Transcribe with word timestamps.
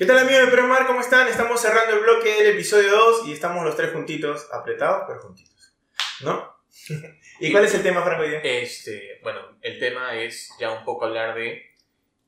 ¿Qué 0.00 0.06
tal 0.06 0.16
amigos 0.16 0.50
de? 0.50 0.86
¿Cómo 0.86 1.00
están? 1.02 1.28
Estamos 1.28 1.60
cerrando 1.60 1.94
el 1.94 2.00
bloque 2.00 2.30
del 2.42 2.54
episodio 2.54 2.90
2 2.90 3.28
y 3.28 3.32
estamos 3.32 3.62
los 3.62 3.76
tres 3.76 3.92
juntitos, 3.92 4.48
apretados 4.50 5.04
pero 5.06 5.20
juntitos. 5.20 5.74
¿No? 6.22 6.56
¿Y 7.40 7.52
cuál 7.52 7.66
es 7.66 7.74
el 7.74 7.82
tema, 7.82 8.02
Franco? 8.02 8.22
Este, 8.22 9.20
bueno, 9.22 9.58
el 9.60 9.78
tema 9.78 10.16
es 10.16 10.54
ya 10.58 10.70
un 10.70 10.86
poco 10.86 11.04
hablar 11.04 11.34
de 11.34 11.74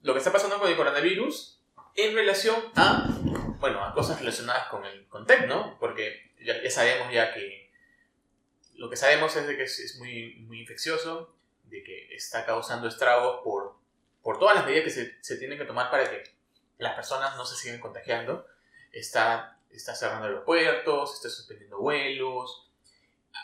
lo 0.03 0.13
que 0.13 0.19
está 0.19 0.31
pasando 0.31 0.59
con 0.59 0.69
el 0.69 0.77
coronavirus 0.77 1.63
en 1.95 2.15
relación 2.15 2.57
a, 2.77 3.09
bueno, 3.59 3.83
a 3.83 3.95
cosas 3.95 4.19
relacionadas 4.19 4.69
con 4.69 4.85
el 4.85 5.09
con 5.09 5.25
tech, 5.27 5.47
¿no? 5.47 5.79
Porque 5.81 6.35
ya, 6.43 6.63
ya 6.63 6.71
sabemos 6.71 7.11
ya 7.11 7.33
que 7.33 7.73
lo 8.75 8.91
que 8.91 8.97
sabemos 8.97 9.35
es 9.37 9.47
de 9.47 9.57
que 9.57 9.63
es, 9.63 9.79
es 9.79 9.99
muy, 9.99 10.45
muy 10.47 10.61
infeccioso, 10.61 11.35
de 11.65 11.83
que 11.83 12.15
está 12.15 12.45
causando 12.45 12.87
estragos 12.87 13.41
por, 13.43 13.77
por 14.21 14.39
todas 14.39 14.57
las 14.57 14.67
medidas 14.67 14.85
que 14.85 14.91
se, 14.91 15.17
se 15.23 15.39
tienen 15.39 15.57
que 15.57 15.65
tomar 15.65 15.91
para 15.91 16.11
que 16.11 16.42
las 16.83 16.95
personas 16.95 17.37
no 17.37 17.45
se 17.47 17.57
sigan 17.57 17.81
contagiando. 17.81 18.47
Está, 18.93 19.59
está 19.71 19.95
cerrando 19.95 20.27
aeropuertos, 20.27 21.15
está 21.15 21.31
suspendiendo 21.31 21.79
vuelos. 21.79 22.69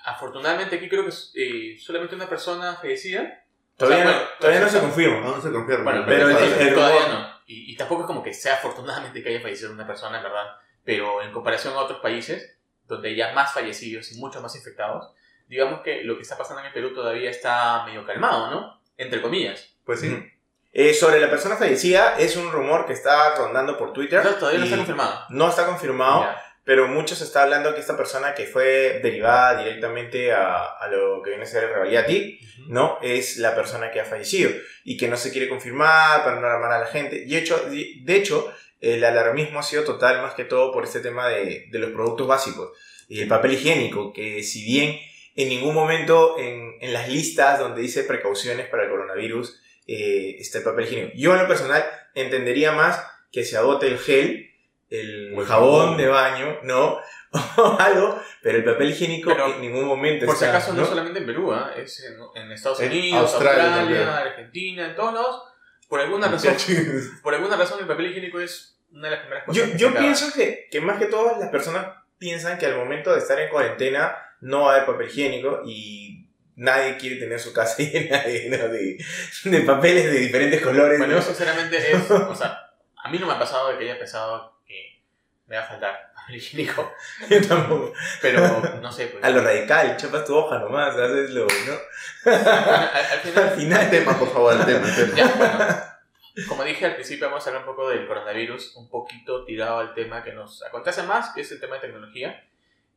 Afortunadamente 0.04 0.76
aquí 0.76 0.88
creo 0.88 1.04
que 1.06 1.12
eh, 1.34 1.78
solamente 1.78 2.14
una 2.14 2.28
persona 2.28 2.76
fallecida. 2.76 3.44
Todavía, 3.76 4.04
O 4.06 4.08
sea, 4.10 4.18
no, 4.20 4.28
todavía 4.40 4.60
no 4.60 4.68
se 4.68 4.80
confirma. 4.80 5.20
No, 5.20 5.36
no 5.36 5.42
se 5.42 5.52
confirma. 5.52 5.84
Bueno, 5.84 6.04
pero 6.06 6.26
pero, 6.26 6.38
el- 6.38 6.68
el 6.68 6.74
todavía 6.74 7.08
no. 7.08 7.38
Y, 7.46 7.72
y 7.72 7.76
tampoco 7.76 8.02
es 8.02 8.06
como 8.06 8.22
que 8.22 8.34
sea 8.34 8.54
afortunadamente 8.54 9.22
que 9.22 9.28
haya 9.30 9.40
fallecido 9.40 9.72
una 9.72 9.86
persona, 9.86 10.20
verdad. 10.22 10.56
Pero 10.84 11.22
en 11.22 11.32
comparación 11.32 11.74
a 11.74 11.78
otros 11.80 12.00
países, 12.00 12.56
donde 12.86 13.08
hay 13.10 13.16
ya 13.16 13.32
más 13.32 13.52
fallecidos 13.52 14.10
y 14.12 14.18
muchos 14.18 14.42
más 14.42 14.54
infectados, 14.56 15.12
digamos 15.46 15.80
que 15.82 16.02
lo 16.04 16.16
que 16.16 16.22
está 16.22 16.36
pasando 16.36 16.60
en 16.60 16.66
el 16.66 16.72
Perú 16.72 16.92
todavía 16.94 17.30
está 17.30 17.84
medio 17.86 18.04
calmado, 18.04 18.50
¿no? 18.50 18.80
Entre 18.96 19.22
comillas. 19.22 19.74
Pues 19.84 20.00
sí. 20.00 20.32
Eh, 20.72 20.94
sobre 20.94 21.18
la 21.18 21.30
persona 21.30 21.56
fallecida, 21.56 22.16
es 22.18 22.36
un 22.36 22.52
rumor 22.52 22.86
que 22.86 22.92
está 22.92 23.34
rondando 23.36 23.78
por 23.78 23.92
Twitter. 23.92 24.20
Pero 24.22 24.34
todavía 24.34 24.60
no 24.60 24.64
está 24.64 24.76
confirmado. 24.76 25.20
No 25.30 25.48
está 25.48 25.66
confirmado, 25.66 26.26
pero 26.64 26.86
mucho 26.86 27.16
se 27.16 27.24
está 27.24 27.44
hablando 27.44 27.74
que 27.74 27.80
esta 27.80 27.96
persona 27.96 28.34
que 28.34 28.44
fue 28.44 29.00
derivada 29.02 29.62
directamente 29.62 30.32
a, 30.32 30.64
a 30.64 30.88
lo 30.88 31.22
que 31.22 31.30
viene 31.30 31.44
a 31.44 31.46
ser 31.46 31.64
el 31.64 31.70
Rebaliati, 31.70 32.38
¿no? 32.68 32.98
Es 33.00 33.38
la 33.38 33.54
persona 33.54 33.90
que 33.90 34.00
ha 34.00 34.04
fallecido 34.04 34.50
y 34.84 34.96
que 34.96 35.08
no 35.08 35.16
se 35.16 35.32
quiere 35.32 35.48
confirmar 35.48 36.22
para 36.22 36.38
no 36.38 36.46
alarmar 36.46 36.72
a 36.72 36.80
la 36.80 36.86
gente. 36.86 37.24
Y 37.26 37.36
hecho, 37.36 37.58
de 37.70 38.00
de 38.02 38.16
hecho, 38.16 38.52
el 38.80 39.02
alarmismo 39.02 39.60
ha 39.60 39.62
sido 39.62 39.84
total 39.84 40.22
más 40.22 40.34
que 40.34 40.44
todo 40.44 40.72
por 40.72 40.84
este 40.84 41.00
tema 41.00 41.28
de, 41.28 41.66
de 41.70 41.78
los 41.78 41.90
productos 41.90 42.26
básicos 42.26 42.70
y 43.08 43.22
el 43.22 43.28
papel 43.28 43.54
higiénico, 43.54 44.12
que 44.12 44.42
si 44.42 44.64
bien 44.64 45.00
en 45.34 45.48
ningún 45.48 45.74
momento 45.74 46.38
en, 46.38 46.74
en 46.80 46.92
las 46.92 47.08
listas 47.08 47.58
donde 47.58 47.80
dice 47.80 48.04
precauciones 48.04 48.66
para 48.66 48.84
el 48.84 48.90
coronavirus 48.90 49.60
eh, 49.88 50.36
está 50.38 50.58
el 50.58 50.64
papel 50.64 50.84
higiénico. 50.84 51.12
Yo 51.16 51.32
en 51.34 51.42
lo 51.42 51.48
personal 51.48 51.84
entendería 52.14 52.72
más 52.72 53.02
que 53.32 53.42
se 53.42 53.56
agote 53.56 53.88
el 53.88 53.98
gel, 53.98 54.50
el 54.90 55.34
jabón 55.46 55.96
de 55.96 56.06
baño, 56.06 56.58
¿no? 56.62 56.98
o 57.56 57.76
algo, 57.78 58.20
pero 58.42 58.58
el 58.58 58.64
papel 58.64 58.90
higiénico 58.90 59.30
Pero, 59.30 59.54
en 59.54 59.60
ningún 59.60 59.84
momento 59.84 60.24
Por 60.24 60.34
si 60.36 60.44
está, 60.44 60.56
acaso, 60.56 60.72
no, 60.72 60.84
solamente 60.84 61.18
en 61.18 61.26
Perú, 61.26 61.52
¿ah? 61.52 61.72
es 61.76 62.02
en, 62.04 62.16
en 62.42 62.52
Estados 62.52 62.80
En 62.80 62.90
Unidos, 62.90 63.34
Australia 63.34 63.80
Australia. 63.80 64.16
Argentina, 64.18 64.86
en 64.86 64.96
todos 64.96 65.14
lados. 65.14 65.42
Por 65.88 66.00
alguna 66.00 66.28
razón, 66.30 66.54
por 67.22 67.34
alguna 67.34 67.56
razón 67.56 67.80
el 67.80 67.86
papel 67.86 68.06
higiénico 68.06 68.40
es 68.40 68.78
una 68.90 69.08
de 69.08 69.10
las 69.10 69.20
primeras 69.20 69.44
cosas 69.44 69.62
Yo, 69.62 69.72
que 69.72 69.78
yo 69.78 69.94
pienso 69.94 70.32
que, 70.32 70.68
que 70.70 70.80
más 70.80 70.98
que 70.98 71.06
todo 71.06 71.38
las 71.38 71.50
personas 71.50 71.86
piensan 72.18 72.58
que 72.58 72.66
al 72.66 72.76
momento 72.76 73.12
de 73.12 73.18
estar 73.18 73.38
en 73.38 73.50
cuarentena 73.50 74.16
no 74.40 74.62
va 74.62 74.72
a 74.72 74.74
haber 74.76 74.86
papel 74.86 75.08
higiénico 75.08 75.62
y 75.66 76.27
nadie 76.58 76.96
quiere 76.98 77.16
tener 77.16 77.40
su 77.40 77.52
casa 77.52 77.76
llena 77.82 78.18
de, 78.22 78.48
¿no? 78.50 78.68
de, 78.68 78.98
de 79.44 79.60
papeles 79.62 80.04
de 80.04 80.18
diferentes 80.18 80.60
colores. 80.60 80.98
Bueno, 80.98 81.14
¿no? 81.14 81.20
yo 81.20 81.24
sinceramente 81.26 81.76
es, 81.92 82.10
o 82.10 82.34
sea, 82.34 82.70
a 82.96 83.10
mí 83.10 83.18
no 83.18 83.26
me 83.26 83.32
ha 83.32 83.38
pasado 83.38 83.70
de 83.72 83.78
que 83.78 83.84
haya 83.84 83.98
pensado 83.98 84.60
que 84.66 85.00
me 85.46 85.56
va 85.56 85.62
a 85.62 85.66
faltar 85.66 86.12
papel 86.14 86.36
higiénico, 86.36 86.92
Yo 87.30 87.40
tampoco. 87.46 87.92
pero 88.20 88.78
no 88.82 88.92
sé, 88.92 89.06
pues. 89.06 89.24
A 89.24 89.30
lo 89.30 89.40
radical, 89.42 89.96
chapas 89.96 90.24
tu 90.24 90.36
hoja 90.36 90.58
nomás, 90.58 90.94
haces 90.94 91.30
lo, 91.30 91.46
¿no? 91.46 92.32
al, 92.32 92.34
al 92.34 92.94
Al 92.96 93.20
final, 93.20 93.44
El 93.48 93.50
final. 93.58 93.90
tema, 93.90 94.18
por 94.18 94.30
favor, 94.32 94.54
el 94.54 94.66
tema. 94.66 94.86
el 94.88 94.94
tema. 94.94 95.16
ya, 95.16 95.26
bueno, 95.36 96.48
como 96.48 96.62
dije 96.64 96.84
al 96.86 96.94
principio, 96.94 97.28
vamos 97.28 97.44
a 97.46 97.50
hablar 97.50 97.62
un 97.68 97.74
poco 97.74 97.88
del 97.90 98.06
coronavirus, 98.06 98.76
un 98.76 98.88
poquito 98.88 99.44
tirado 99.44 99.78
al 99.78 99.94
tema 99.94 100.22
que 100.22 100.32
nos 100.32 100.62
acontece 100.62 101.02
más, 101.02 101.30
que 101.30 101.40
es 101.40 101.50
el 101.50 101.60
tema 101.60 101.76
de 101.76 101.80
tecnología, 101.82 102.44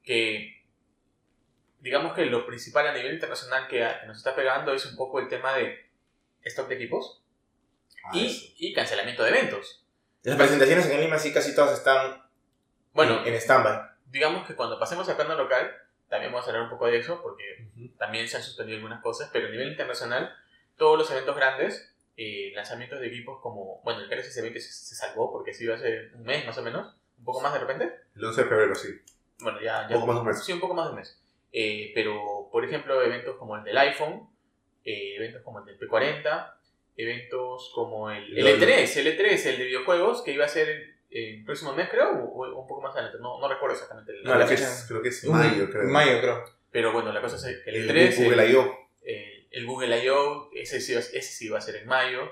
que 0.04 0.61
digamos 1.82 2.14
que 2.14 2.26
lo 2.26 2.46
principal 2.46 2.88
a 2.88 2.94
nivel 2.94 3.14
internacional 3.14 3.68
que, 3.68 3.78
que 4.02 4.08
nos 4.08 4.18
está 4.18 4.36
pegando 4.36 4.74
es 4.74 4.86
un 4.86 4.96
poco 4.96 5.20
el 5.20 5.28
tema 5.28 5.54
de 5.56 5.90
stock 6.44 6.68
de 6.68 6.76
equipos 6.76 7.18
Ah, 8.04 8.10
y, 8.14 8.56
y 8.58 8.74
cancelamiento 8.74 9.22
de 9.24 9.30
eventos. 9.30 9.86
Las 10.24 10.36
presentaciones 10.36 10.88
en 10.88 11.02
Lima 11.02 11.20
sí 11.20 11.32
casi 11.32 11.54
todas 11.54 11.78
están 11.78 12.24
Bueno, 12.94 13.22
en, 13.22 13.28
en 13.28 13.36
stand-by. 13.36 13.80
digamos 14.08 14.48
que 14.48 14.56
cuando 14.56 14.80
pasemos 14.80 15.08
al 15.08 15.16
plano 15.18 15.36
local, 15.36 15.72
también 16.10 16.32
vamos 16.32 16.48
a 16.48 16.50
hablar 16.50 16.64
un 16.64 16.70
poco 16.72 16.88
de 16.88 16.98
eso, 16.98 17.22
porque 17.22 17.44
Ujú. 17.76 17.90
también 18.00 18.28
se 18.28 18.38
han 18.38 18.44
suspendido 18.44 18.78
algunas 18.78 19.02
cosas, 19.04 19.30
pero 19.32 19.48
a 19.48 19.52
nivel 19.52 19.70
internacional, 19.70 20.36
todos 20.78 20.98
los 20.98 21.12
eventos 21.12 21.36
grandes, 21.36 21.94
eh, 22.18 22.52
lanzamientos 22.56 23.00
de 23.00 23.08
equipos 23.08 23.40
como, 23.40 23.82
bueno, 23.84 24.00
el 24.02 24.10
Genesis 24.10 24.42
20 24.42 24.60
se, 24.60 24.72
se 24.74 24.96
salvó 24.96 25.32
porque 25.32 25.54
sí 25.54 25.66
iba 25.66 25.76
hace 25.76 26.10
un 26.16 26.24
mes 26.24 26.44
más 26.46 26.58
o 26.58 26.64
menos, 26.64 26.96
un 27.20 27.24
poco 27.24 27.40
más 27.42 27.54
de 27.54 27.60
repente, 27.60 28.00
El 28.16 28.26
11 28.26 28.44
de 28.44 28.50
febrero, 28.50 28.74
sí. 28.76 28.90
bueno, 29.42 29.62
ya... 29.62 29.88
ya 29.88 29.96
Un 29.96 30.02
poco 30.02 30.08
más 30.08 30.16
de 30.16 30.22
un 30.22 30.28
mes. 30.28 30.44
Sí, 30.44 30.54
un 30.54 30.60
poco 30.60 30.74
más 30.74 30.86
de 30.86 30.90
un 30.92 30.98
mes. 30.98 31.21
Eh, 31.54 31.92
pero, 31.94 32.50
por 32.52 32.64
ejemplo, 32.66 33.02
eventos 33.02 33.36
como 33.38 33.58
el 33.58 33.64
del 33.64 33.78
iPhone, 33.78 34.30
eh, 34.86 35.16
eventos 35.18 35.42
como 35.44 35.60
el 35.60 35.66
del 35.66 35.78
P40, 35.80 36.54
eventos 36.98 37.72
como 37.74 38.10
el, 38.12 38.38
el 38.38 38.44
Lolo. 38.46 38.66
E3, 38.66 38.98
el 38.98 39.18
E3, 39.18 39.46
el 39.48 39.58
de 39.58 39.66
videojuegos, 39.66 40.22
que 40.24 40.32
iba 40.34 40.46
a 40.46 40.50
ser 40.50 40.70
el, 40.70 40.96
el 41.12 41.44
próximo 41.46 41.74
mes, 41.74 41.90
creo, 41.90 42.12
o, 42.12 42.46
o 42.48 42.62
un 42.62 42.68
poco 42.68 42.82
más 42.82 42.94
adelante, 42.96 43.18
no, 43.20 43.40
no 43.40 43.48
recuerdo 43.48 43.74
exactamente 43.76 44.12
el 44.14 44.24
No, 44.24 44.36
la 44.38 44.48
fecha- 44.48 44.64
es, 44.68 44.86
creo 44.88 45.02
que 45.02 45.10
es 45.10 45.24
mayo, 45.26 45.70
creo. 45.70 45.84
Mayo, 45.90 46.20
creo. 46.22 46.44
Pero 46.72 46.94
bueno, 46.94 47.12
la 47.12 47.22
cosa 47.22 47.36
es 47.50 47.58
que 47.64 47.70
el 47.70 47.90
El 47.90 47.90
E3, 48.12 48.24
Google 48.24 48.46
el, 48.46 48.52
I.O. 48.52 48.90
el- 49.04 49.48
el 49.52 49.66
Google 49.66 50.04
I.O., 50.06 50.50
ese, 50.54 50.80
sí, 50.80 50.94
ese 50.94 51.22
sí 51.22 51.50
va 51.50 51.58
a 51.58 51.62
ser 51.62 51.76
en 51.78 51.88
mayo. 51.88 52.32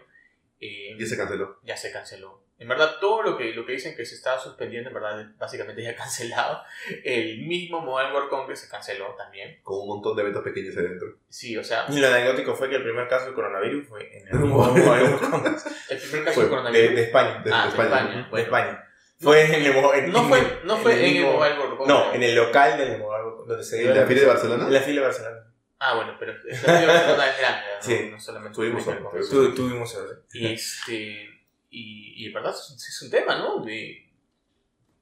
eh, 0.61 0.95
ya 0.97 1.05
se 1.05 1.17
canceló. 1.17 1.59
ya 1.63 1.75
se 1.77 1.91
canceló. 1.91 2.41
En 2.59 2.67
verdad, 2.67 2.95
todo 2.99 3.23
lo 3.23 3.37
que, 3.37 3.53
lo 3.53 3.65
que 3.65 3.71
dicen 3.71 3.95
que 3.95 4.05
se 4.05 4.15
está 4.15 4.37
suspendiendo, 4.37 4.89
en 4.89 4.93
verdad, 4.93 5.25
básicamente 5.37 5.81
ya 5.81 5.95
cancelado. 5.95 6.61
El 7.03 7.39
mismo 7.47 7.79
Mobile 7.81 8.11
World 8.13 8.29
Congress 8.29 8.59
se 8.59 8.69
canceló 8.69 9.15
también. 9.17 9.59
Con 9.63 9.79
un 9.79 9.87
montón 9.87 10.15
de 10.15 10.23
eventos 10.23 10.43
pequeños 10.43 10.75
adentro. 10.77 11.07
Sí, 11.29 11.55
o 11.57 11.63
sea, 11.63 11.85
Y 11.89 11.99
lo 11.99 12.07
anecdótico 12.07 12.53
fue 12.55 12.69
que 12.69 12.75
el 12.75 12.83
primer 12.83 13.07
caso 13.07 13.27
de 13.27 13.33
coronavirus 13.33 13.87
fue 13.87 14.17
en 14.17 14.27
el 14.27 14.33
En 14.35 14.47
Mobile 14.49 14.85
World 14.85 15.29
Congress 15.31 15.65
el 15.89 15.97
primer 15.99 16.25
caso 16.25 16.35
Fue 16.35 16.43
de 16.43 16.49
de, 16.49 16.49
coronavirus. 16.49 16.95
de 16.95 17.01
España. 17.03 17.41
De- 17.43 17.51
ah, 17.53 17.57
de 17.57 17.63
de 17.63 17.69
España. 17.69 17.85
España. 17.99 18.15
De 18.23 18.29
bueno. 18.29 18.43
España. 18.45 18.85
Fue 19.21 19.41
en 19.45 19.53
el, 19.53 19.65
en- 19.65 20.11
No 20.13 20.19
en 20.19 20.29
fue, 20.29 20.39
el- 20.39 20.59
no 20.63 20.77
fue 20.77 20.93
en 20.93 20.99
el 21.05 21.11
mismo- 21.13 21.33
Mobile 21.33 21.59
World 21.59 21.77
Congress. 21.77 21.87
No, 21.87 22.13
en 22.13 22.23
el 22.23 22.35
local 22.35 22.77
del 22.77 22.89
Mobile 22.99 23.05
World 23.05 23.23
Congress, 23.37 23.47
donde 23.47 23.63
se 23.63 23.77
dio 23.79 23.91
¿En 23.91 23.97
la 23.99 24.05
fila 24.05 24.21
de 24.21 24.27
Barcelona? 24.27 24.65
En 24.67 24.73
la 24.73 24.79
fila 24.81 25.01
de 25.01 25.07
Barcelona. 25.07 25.45
Ah, 25.81 25.95
bueno, 25.95 26.15
pero 26.19 26.33
la 26.33 26.85
Barcelona 26.87 27.29
es 27.29 27.37
grande, 27.39 27.65
¿no? 27.77 27.81
Sí. 27.83 28.09
no 28.11 28.19
solamente 28.19 28.55
Tuvimos 28.55 28.85
el 28.87 28.99
Mobile 28.99 29.23
suerte, 29.23 29.55
tuvimos 29.55 29.91
suerte. 29.91 30.15
Y 30.33 30.53
este. 30.53 31.29
Y, 31.69 32.23
y 32.23 32.27
en 32.27 32.33
verdad 32.33 32.51
es, 32.53 32.75
es 32.87 33.01
un 33.03 33.11
tema, 33.11 33.37
¿no? 33.37 33.63
De, 33.63 34.07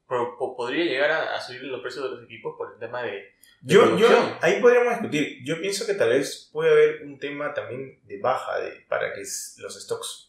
pro- 0.08 0.38
po- 0.38 0.56
podría 0.56 0.86
llegar 0.86 1.12
a, 1.12 1.36
a 1.36 1.42
subir 1.42 1.64
los 1.64 1.82
precios 1.82 2.04
de 2.04 2.12
los 2.16 2.24
equipos 2.26 2.56
por 2.58 2.74
el 2.74 2.80
tema 2.80 3.04
de. 3.04 3.36
Yo, 3.62 3.82
yo, 3.98 4.08
producción. 4.08 4.38
ahí 4.42 4.62
podríamos 4.62 4.94
discutir. 4.94 5.40
Yo 5.44 5.60
pienso 5.60 5.86
que 5.86 5.94
tal 5.96 6.10
vez 6.10 6.50
puede 6.54 6.72
haber 6.72 7.02
un 7.04 7.18
tema 7.20 7.54
también 7.54 8.00
de 8.04 8.20
baja 8.20 8.60
de, 8.60 8.72
para 8.88 9.14
que 9.14 9.22
los 9.22 9.82
stocks 9.84 10.26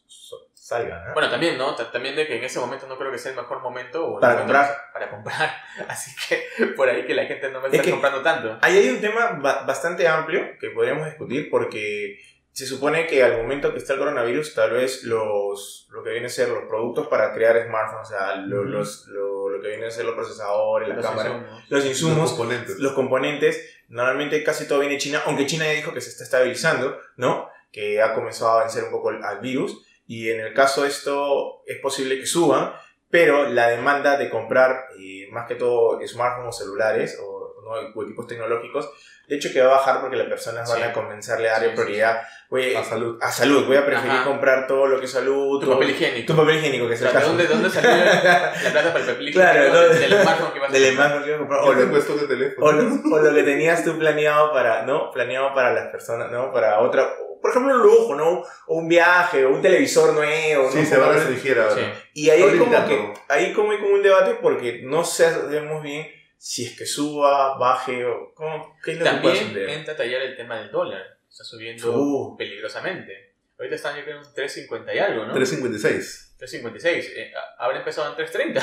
salgan. 0.55 1.09
¿no? 1.09 1.15
Bueno, 1.15 1.31
también, 1.31 1.57
¿no? 1.59 1.75
Ta- 1.75 1.91
También 1.91 2.15
de 2.17 2.27
que 2.27 2.37
en 2.37 2.45
ese 2.45 2.59
momento 2.61 2.87
no 2.87 2.99
creo 2.99 3.11
que 3.11 3.19
sea 3.19 3.33
el 3.33 3.37
mejor 3.39 3.61
momento. 3.61 4.07
O 4.07 4.21
Para 4.21 4.35
momento 4.35 4.53
comprar. 4.55 4.77
Para 4.93 5.11
comprar. 5.11 5.57
Así 5.89 6.11
que 6.29 6.67
por 6.69 6.89
ahí 6.89 7.07
que 7.07 7.15
la 7.15 7.27
gente 7.27 7.51
no 7.51 7.61
va 7.61 7.69
a 7.69 7.71
Es 7.71 7.83
que- 7.83 7.91
comprando 7.91 8.23
tanto. 8.23 8.59
Ahí 8.63 8.79
hay 8.79 8.89
un 8.91 9.01
tema 9.01 9.33
ba- 9.43 9.65
bastante 9.65 10.07
amplio 10.09 10.57
que 10.61 10.71
podríamos 10.71 11.07
discutir 11.07 11.49
porque 11.51 12.19
se 12.59 12.67
supone 12.67 13.07
que 13.07 13.23
al 13.23 13.37
momento 13.37 13.73
que 13.73 13.79
está 13.79 13.93
el 13.93 14.01
coronavirus, 14.01 14.53
tal 14.55 14.73
vez 14.73 15.05
los, 15.05 15.87
lo 15.93 16.03
que 16.03 16.11
viene 16.11 16.27
a 16.27 16.31
ser 16.31 16.49
los 16.49 16.65
productos 16.65 17.07
para 17.07 17.33
crear 17.33 17.57
smartphones, 17.67 18.09
o 18.09 18.11
sea, 18.11 18.35
lo, 18.35 18.65
los, 18.65 19.07
lo, 19.07 19.49
lo 19.49 19.63
que 19.63 19.69
viene 19.69 19.87
a 19.87 19.91
ser 19.93 20.05
los 20.07 20.15
procesadores, 20.17 20.89
la 20.89 20.97
Los 20.97 21.07
cámara, 21.07 21.29
insumos. 21.31 21.61
los 21.61 21.71
Los 21.71 21.85
insumos, 21.87 22.29
componentes. 22.31 22.79
los 22.81 22.93
componentes, 22.95 23.71
normalmente 23.89 24.43
casi 24.43 24.67
todo 24.67 24.81
viene 24.81 24.95
de 24.95 25.01
China, 25.01 25.23
aunque 25.27 25.47
China 25.47 25.67
ya 25.67 25.73
dijo 25.73 25.95
que 25.95 26.01
se 26.01 26.11
está 26.11 26.25
estabilizando, 26.25 26.99
¿no? 27.17 27.49
Que 27.71 28.03
ha 28.03 28.13
comenzado 28.15 28.59
a 28.59 28.61
vencer 28.63 28.83
un 28.85 28.91
poco 28.91 29.11
al 29.11 29.39
virus. 29.41 29.85
Y 30.09 30.31
en 30.31 30.41
el 30.41 30.53
caso 30.55 30.83
de 30.83 30.89
esto, 30.89 31.63
es 31.67 31.79
posible 31.79 32.19
que 32.19 32.27
suban, 32.27 32.73
pero 33.09 33.49
la 33.49 33.69
demanda 33.69 34.17
de 34.17 34.31
comprar, 34.31 34.87
eh, 34.99 35.29
más 35.31 35.47
que 35.47 35.55
todo, 35.55 36.01
smartphones 36.07 36.57
o 36.57 36.59
celulares 36.59 37.19
o, 37.23 37.38
¿no? 37.69 37.91
o 37.95 38.03
equipos 38.05 38.27
tecnológicos, 38.27 38.91
de 39.29 39.37
hecho 39.37 39.53
que 39.53 39.61
va 39.61 39.75
a 39.75 39.79
bajar 39.79 40.01
porque 40.01 40.17
las 40.17 40.27
personas 40.29 40.69
van 40.69 40.79
Sí. 40.79 40.85
a 40.85 40.93
comenzarle 40.93 41.49
a 41.49 41.53
dar 41.53 41.63
Sí, 41.63 41.69
sí, 41.69 41.75
prioridad 41.77 42.23
Oye, 42.51 42.75
A 42.79 42.83
salud. 42.83 43.19
a 43.21 43.31
salud, 43.31 43.67
voy 43.67 43.77
a 43.77 43.85
preferir 43.85 44.11
Ajá. 44.11 44.25
comprar 44.25 44.67
todo 44.67 44.87
lo 44.87 44.99
que 44.99 45.05
es 45.05 45.13
salud, 45.13 45.61
Tu 45.61 45.67
todo- 45.67 45.75
papel 45.75 45.91
higiénico. 45.91 46.33
tu 46.33 46.39
papel 46.41 46.57
higiénico, 46.57 46.89
que 46.89 46.95
es 46.95 47.03
el 47.03 47.09
¿de 47.09 47.13
caso. 47.13 47.27
dónde, 47.27 47.47
dónde 47.47 47.69
salió 47.69 47.91
la 47.91 48.53
plata 48.73 48.93
para 48.93 49.05
el 49.05 49.11
papel 49.11 49.29
higiénico? 49.29 49.39
Claro, 49.39 49.69
¿no? 49.75 49.81
del 49.81 50.23
smartphone 50.23 50.53
que 50.55 50.59
vas 50.61 50.71
a 50.71 50.73
Del 50.73 50.85
comprar. 50.87 50.95
smartphone 50.95 51.25
que 51.25 51.31
vas 51.31 51.37
a 51.37 51.39
comprar, 51.41 51.61
O 51.61 51.73
lo- 51.75 51.79
de 52.17 52.27
teléfono. 52.27 52.67
o 52.67 52.73
lo, 52.73 53.17
o 53.17 53.19
lo 53.19 53.35
que 53.35 53.43
tenías 53.43 53.85
tú 53.85 53.99
planeado 53.99 54.51
para, 54.55 54.83
¿no? 54.87 55.11
Planeado 55.11 55.53
para 55.53 55.75
las 55.75 55.89
personas, 55.89 56.31
¿no? 56.33 56.51
Para 56.51 56.81
otra, 56.81 57.11
por 57.43 57.51
ejemplo, 57.51 57.75
un 57.75 57.83
lujo, 57.83 58.15
¿no? 58.15 58.43
O 58.67 58.77
un 58.79 58.89
viaje, 58.89 59.45
o 59.45 59.51
un 59.51 59.61
televisor 59.61 60.15
nuevo, 60.15 60.71
Sí, 60.73 60.79
¿no? 60.79 60.85
se 60.87 60.97
va 60.97 61.09
a 61.09 61.13
restringir 61.13 61.59
ahora. 61.59 61.75
Sí. 61.75 61.83
Y 62.15 62.31
ahí 62.31 62.43
hay 62.45 62.57
como 62.59 62.87
que, 62.87 63.13
ahí 63.29 63.53
como 63.53 63.73
hay 63.73 63.79
como 63.79 63.93
un 63.95 64.03
debate 64.03 64.39
porque 64.41 64.81
no 64.85 65.05
sabemos 65.05 65.83
bien 65.83 66.09
si 66.39 66.65
es 66.67 66.79
que 66.79 66.87
suba, 66.87 67.59
baje, 67.59 68.05
o 68.07 68.33
cómo, 68.35 68.77
qué 68.83 68.93
es 68.93 68.99
lo 68.99 69.05
que 69.05 69.11
puede 69.11 69.23
También 69.35 69.49
suceder. 69.49 69.69
entra 69.71 69.95
a 69.95 69.97
tallar 69.97 70.23
el 70.23 70.37
tema 70.37 70.59
del 70.61 70.71
dólar. 70.71 71.03
Está 71.29 71.45
subiendo 71.45 71.93
Uh. 72.01 72.37
peligrosamente. 72.37 73.35
Ahorita 73.59 73.75
están 73.77 73.97
yo 73.97 74.05
creo 74.05 74.19
en 74.19 74.25
3.50 74.25 74.95
y 74.95 74.99
algo, 74.99 75.27
¿no? 75.27 75.35
356. 75.35 76.37
3.56. 76.39 77.13
Eh, 77.17 77.33
habrá 77.59 77.79
empezado 77.81 78.09
en 78.17 78.25
3.30. 78.27 78.63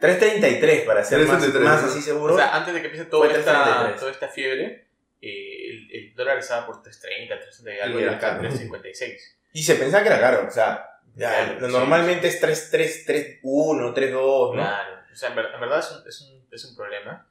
333 0.00 0.80
para 0.86 1.04
ser 1.04 1.18
más, 1.20 1.28
333, 1.38 1.62
más 1.64 1.82
¿no? 1.82 1.88
así 1.88 2.02
seguro. 2.02 2.34
O 2.34 2.36
sea, 2.38 2.56
antes 2.56 2.74
de 2.74 2.80
que 2.80 2.86
empiece 2.86 3.06
toda 3.10 3.30
esta, 3.30 3.92
3.33. 3.92 3.98
toda 3.98 4.10
esta 4.10 4.28
fiebre, 4.28 4.88
eh, 5.20 5.68
el, 5.70 5.88
el 5.92 6.14
dólar 6.14 6.38
estaba 6.38 6.66
por 6.66 6.82
3.30, 6.82 7.28
3.30 7.62 7.76
y 7.76 7.80
algo, 7.80 7.98
Y 7.98 8.02
y 8.02 8.04
era 8.04 8.16
acá 8.16 8.36
caro. 8.38 8.48
3.56. 8.48 9.16
y 9.52 9.62
se 9.62 9.74
pensaba 9.76 10.02
que 10.02 10.08
era 10.08 10.20
caro, 10.20 10.46
o 10.48 10.50
sea, 10.50 10.88
ya, 11.14 11.28
Claro, 11.44 11.60
lo 11.60 11.66
sí. 11.68 11.72
normalmente 11.74 12.28
es 12.28 12.40
3, 12.40 12.68
3, 12.70 13.04
3, 13.06 13.38
1, 13.42 13.94
3, 13.94 14.12
2, 14.12 14.56
¿no? 14.56 14.62
Claro. 14.62 14.94
O 15.12 15.16
sea, 15.16 15.28
en, 15.28 15.36
ver- 15.36 15.50
en 15.54 15.60
verdad 15.60 15.78
es 15.78 15.90
un, 15.92 16.08
es 16.08 16.20
un, 16.22 16.43
es 16.56 16.64
un 16.64 16.76
problema. 16.76 17.28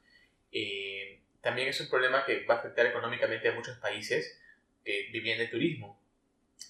Eh, 0.51 1.19
también 1.41 1.67
es 1.67 1.79
un 1.81 1.89
problema 1.89 2.25
que 2.25 2.45
va 2.45 2.55
a 2.55 2.57
afectar 2.59 2.85
económicamente 2.85 3.49
a 3.49 3.53
muchos 3.53 3.77
países 3.79 4.39
que 4.83 5.09
vivían 5.11 5.37
del 5.37 5.49
turismo. 5.49 5.99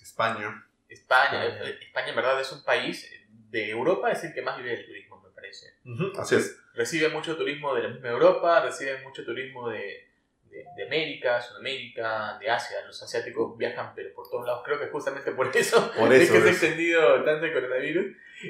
España. 0.01 0.65
España, 0.89 1.41
Ah, 1.41 1.45
eh, 1.69 1.77
España 1.81 2.09
en 2.09 2.15
verdad 2.15 2.39
es 2.39 2.51
un 2.51 2.63
país 2.63 3.09
de 3.49 3.69
Europa, 3.69 4.11
es 4.11 4.23
el 4.23 4.33
que 4.33 4.41
más 4.41 4.57
vive 4.57 4.75
del 4.75 4.85
turismo, 4.85 5.21
me 5.21 5.29
parece. 5.31 5.73
Así 6.17 6.35
es. 6.35 6.59
Recibe 6.73 7.09
mucho 7.09 7.35
turismo 7.37 7.73
de 7.75 7.83
la 7.83 7.89
misma 7.89 8.09
Europa, 8.09 8.61
recibe 8.61 8.99
mucho 9.01 9.23
turismo 9.23 9.69
de, 9.69 10.07
de, 10.45 10.65
de 10.75 10.83
América, 10.85 11.39
Sudamérica, 11.41 12.37
de 12.39 12.49
Asia. 12.49 12.77
Los 12.85 13.01
asiáticos 13.01 13.57
viajan, 13.57 13.93
pero 13.95 14.13
por 14.13 14.29
todos 14.29 14.45
lados. 14.47 14.63
Creo 14.65 14.79
que 14.79 14.87
justamente 14.87 15.31
por 15.31 15.55
eso, 15.55 15.91
Por 15.97 16.11
es 16.13 16.23
eso 16.23 16.33
que 16.33 16.39
se 16.41 16.47
ha 16.47 16.51
es. 16.51 16.57
extendido 16.63 17.23
tanto 17.23 17.45
el 17.45 17.53
coronavirus. 17.53 18.05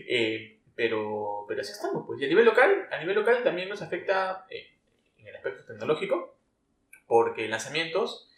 Eh, 0.07 0.52
pero, 0.75 1.45
pero 1.47 1.61
así 1.61 1.71
estamos. 1.71 2.03
Pues. 2.05 2.19
Y 2.21 2.25
a 2.25 2.27
nivel 2.27 2.45
local, 2.45 2.87
a 2.91 2.97
nivel 2.99 3.15
local 3.15 3.43
también 3.43 3.69
nos 3.69 3.81
afecta 3.81 4.45
eh, 4.49 4.75
en 5.17 5.27
el 5.27 5.35
aspecto 5.35 5.65
tecnológico, 5.65 6.35
porque 7.07 7.47
lanzamientos, 7.47 8.29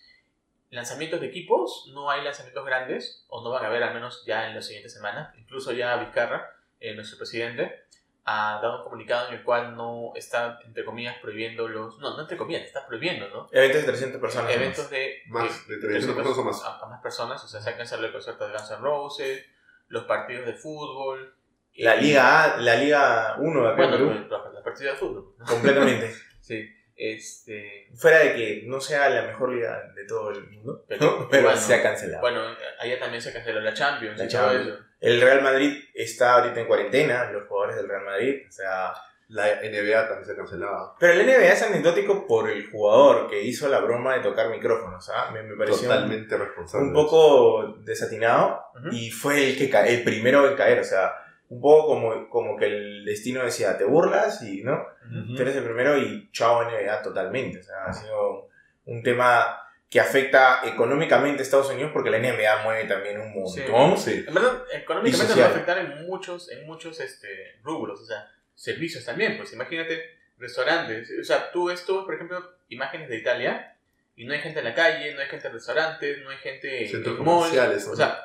lanzamientos 0.70 1.22
de 1.22 1.28
equipos, 1.28 1.90
no 1.94 2.10
hay 2.10 2.24
lanzamientos 2.24 2.66
grandes, 2.66 3.26
o 3.30 3.44
no 3.44 3.50
van 3.52 3.64
a 3.64 3.68
haber 3.68 3.84
al 3.84 3.94
menos 3.94 4.24
ya 4.26 4.48
en 4.50 4.56
las 4.56 4.66
siguientes 4.66 4.94
semanas. 4.94 5.34
Incluso 5.38 5.72
ya 5.72 5.96
Vizcarra, 5.98 6.52
eh, 6.80 6.94
nuestro 6.96 7.18
presidente, 7.18 7.84
ha 8.28 8.60
dado 8.62 8.80
un 8.80 8.84
comunicado 8.86 9.28
en 9.30 9.36
el 9.36 9.44
cual 9.44 9.76
no 9.76 10.12
está, 10.16 10.60
entre 10.66 10.84
comillas, 10.84 11.16
prohibiendo 11.22 11.68
los... 11.68 12.00
No, 12.00 12.16
no 12.16 12.22
entre 12.22 12.38
comillas, 12.38 12.64
está 12.64 12.86
prohibiendo, 12.88 13.30
¿no? 13.30 13.48
Eventos 13.52 13.82
de 13.82 13.88
300 13.88 14.20
personas. 14.20 14.52
Eventos 14.52 14.90
de... 14.90 15.22
Más, 15.28 15.68
de- 15.68 15.76
de 15.78 15.82
300 15.88 16.16
personas 16.16 16.38
o 16.40 16.44
más. 16.44 16.64
A, 16.64 16.80
a 16.80 16.90
más 16.90 17.02
personas, 17.04 17.44
o 17.44 17.48
sea, 17.48 17.62
se 17.62 17.70
ha 17.70 17.78
cancelado 17.78 18.08
el 18.08 18.14
concierto 18.14 18.48
de 18.48 18.54
Guns 18.54 18.72
N' 18.72 18.80
Roses, 18.82 19.46
los 19.88 20.04
partidos 20.06 20.46
de 20.48 20.54
fútbol... 20.54 21.36
La 21.78 21.96
Liga 21.96 22.44
A, 22.56 22.58
la 22.58 22.76
Liga 22.76 23.36
1 23.40 23.62
de 23.62 23.68
acá 23.74 23.84
en 23.84 23.90
Bueno, 23.92 24.08
Perú, 24.10 24.28
los, 24.30 24.54
los 24.54 24.64
partidos 24.64 24.94
de 24.94 25.00
fútbol. 25.00 25.36
completamente. 25.48 26.12
Sí, 26.42 26.66
este... 26.96 27.88
Fuera 27.96 28.20
de 28.20 28.34
que 28.36 28.64
no 28.66 28.80
sea 28.80 29.10
la 29.10 29.24
mejor 29.24 29.52
liga 29.54 29.92
de 29.96 30.06
todo 30.06 30.32
el 30.32 30.48
mundo, 30.50 30.86
Pero- 30.90 31.28
pero 31.30 31.44
bueno. 31.44 31.58
se 31.60 31.74
ha 31.76 31.84
cancelado. 31.84 32.22
Bueno, 32.22 32.42
allá 32.80 33.00
también 33.00 33.22
se 33.22 33.34
canceló 33.34 33.60
la 33.62 33.74
Champions 33.74 34.18
La 34.18 34.26
y 34.26 34.28
todo 34.30 34.42
Champions. 34.42 34.68
eso. 34.68 34.86
El 35.02 35.22
Real 35.22 35.42
Madrid 35.42 35.78
está 35.94 36.36
ahorita 36.36 36.60
en 36.62 36.68
cuarentena, 36.68 37.32
los 37.32 37.48
jugadores 37.48 37.76
del 37.78 37.88
Real 37.90 38.06
Madrid, 38.06 38.42
o 38.48 38.52
sea... 38.52 38.94
La 39.28 39.48
NBA 39.56 40.08
también 40.08 40.24
se 40.24 40.34
ha 40.34 40.36
cancelado. 40.36 40.96
Pero 41.00 41.14
el 41.14 41.26
NBA 41.26 41.52
es 41.52 41.64
anecdótico 41.64 42.28
por 42.28 42.48
el 42.48 42.70
jugador 42.70 43.28
que 43.28 43.42
hizo 43.42 43.68
la 43.68 43.80
broma 43.80 44.14
de 44.14 44.20
tocar 44.20 44.50
micrófonos, 44.52 45.10
¿ah? 45.10 45.32
Me, 45.34 45.42
me 45.42 45.56
pareció 45.56 45.90
un- 45.90 45.96
Totalmente 45.96 46.38
responsable. 46.38 46.86
un 46.90 46.94
poco 46.94 47.76
desatinado 47.80 48.62
Ujú. 48.76 48.90
y 48.96 49.10
fue 49.10 49.48
el 49.50 49.58
que 49.58 49.76
el 49.88 50.04
primero 50.04 50.48
en 50.48 50.56
caer, 50.56 50.80
o 50.80 50.84
sea, 50.84 51.12
un 51.50 51.62
poco 51.62 51.88
como, 51.88 52.30
como 52.30 52.58
que 52.58 52.66
el 52.66 53.06
destino 53.06 53.44
decía, 53.44 53.78
te 53.78 53.84
burlas 53.84 54.42
y 54.42 54.64
no, 54.64 54.86
Ujú. 55.06 55.36
tú 55.36 55.42
eres 55.42 55.56
el 55.56 55.64
primero 55.64 55.98
y 55.98 56.30
chao 56.32 56.64
NBA 56.64 57.02
totalmente, 57.02 57.60
o 57.60 57.64
sea, 57.64 57.86
ha 57.86 57.94
sido 57.94 58.50
un 58.86 59.04
tema 59.04 59.62
que 59.90 60.00
afecta 60.00 60.62
económicamente 60.66 61.40
a 61.42 61.44
Estados 61.44 61.70
Unidos 61.70 61.92
porque 61.94 62.10
la 62.10 62.20
NBA 62.20 62.64
mueve 62.64 62.86
también 62.86 63.22
un 63.22 63.34
montón. 63.34 63.98
Sí. 63.98 64.26
En 64.28 64.34
verdad, 64.34 64.64
económicamente 64.74 65.40
va 65.40 65.46
a 65.46 65.50
afectar 65.50 65.78
en 65.78 66.06
muchos, 66.06 66.52
en 66.52 66.66
muchos 66.66 67.00
este, 67.00 67.60
rubros, 67.64 68.02
o 68.02 68.06
sea, 68.06 68.30
servicios 68.56 69.06
también, 69.06 69.38
pues 69.38 69.54
imagínate 69.54 70.02
restaurantes, 70.38 71.12
o 71.20 71.24
sea, 71.24 71.52
tú 71.52 71.66
ves 71.66 71.86
tú, 71.86 72.06
por 72.06 72.16
ejemplo, 72.16 72.44
imágenes 72.70 73.10
de 73.10 73.18
Italia 73.18 73.78
y 74.16 74.26
no 74.26 74.34
hay 74.34 74.40
gente 74.40 74.60
en 74.60 74.66
la 74.66 74.74
calle, 74.74 75.14
no 75.14 75.22
hay 75.22 75.28
gente 75.28 75.48
en 75.48 75.54
restaurantes, 75.54 76.24
no 76.24 76.30
hay 76.30 76.38
gente 76.38 76.88
Centros 76.88 77.20
en 77.20 77.26
malls, 77.26 77.88
o 77.88 77.96
sea, 77.96 78.20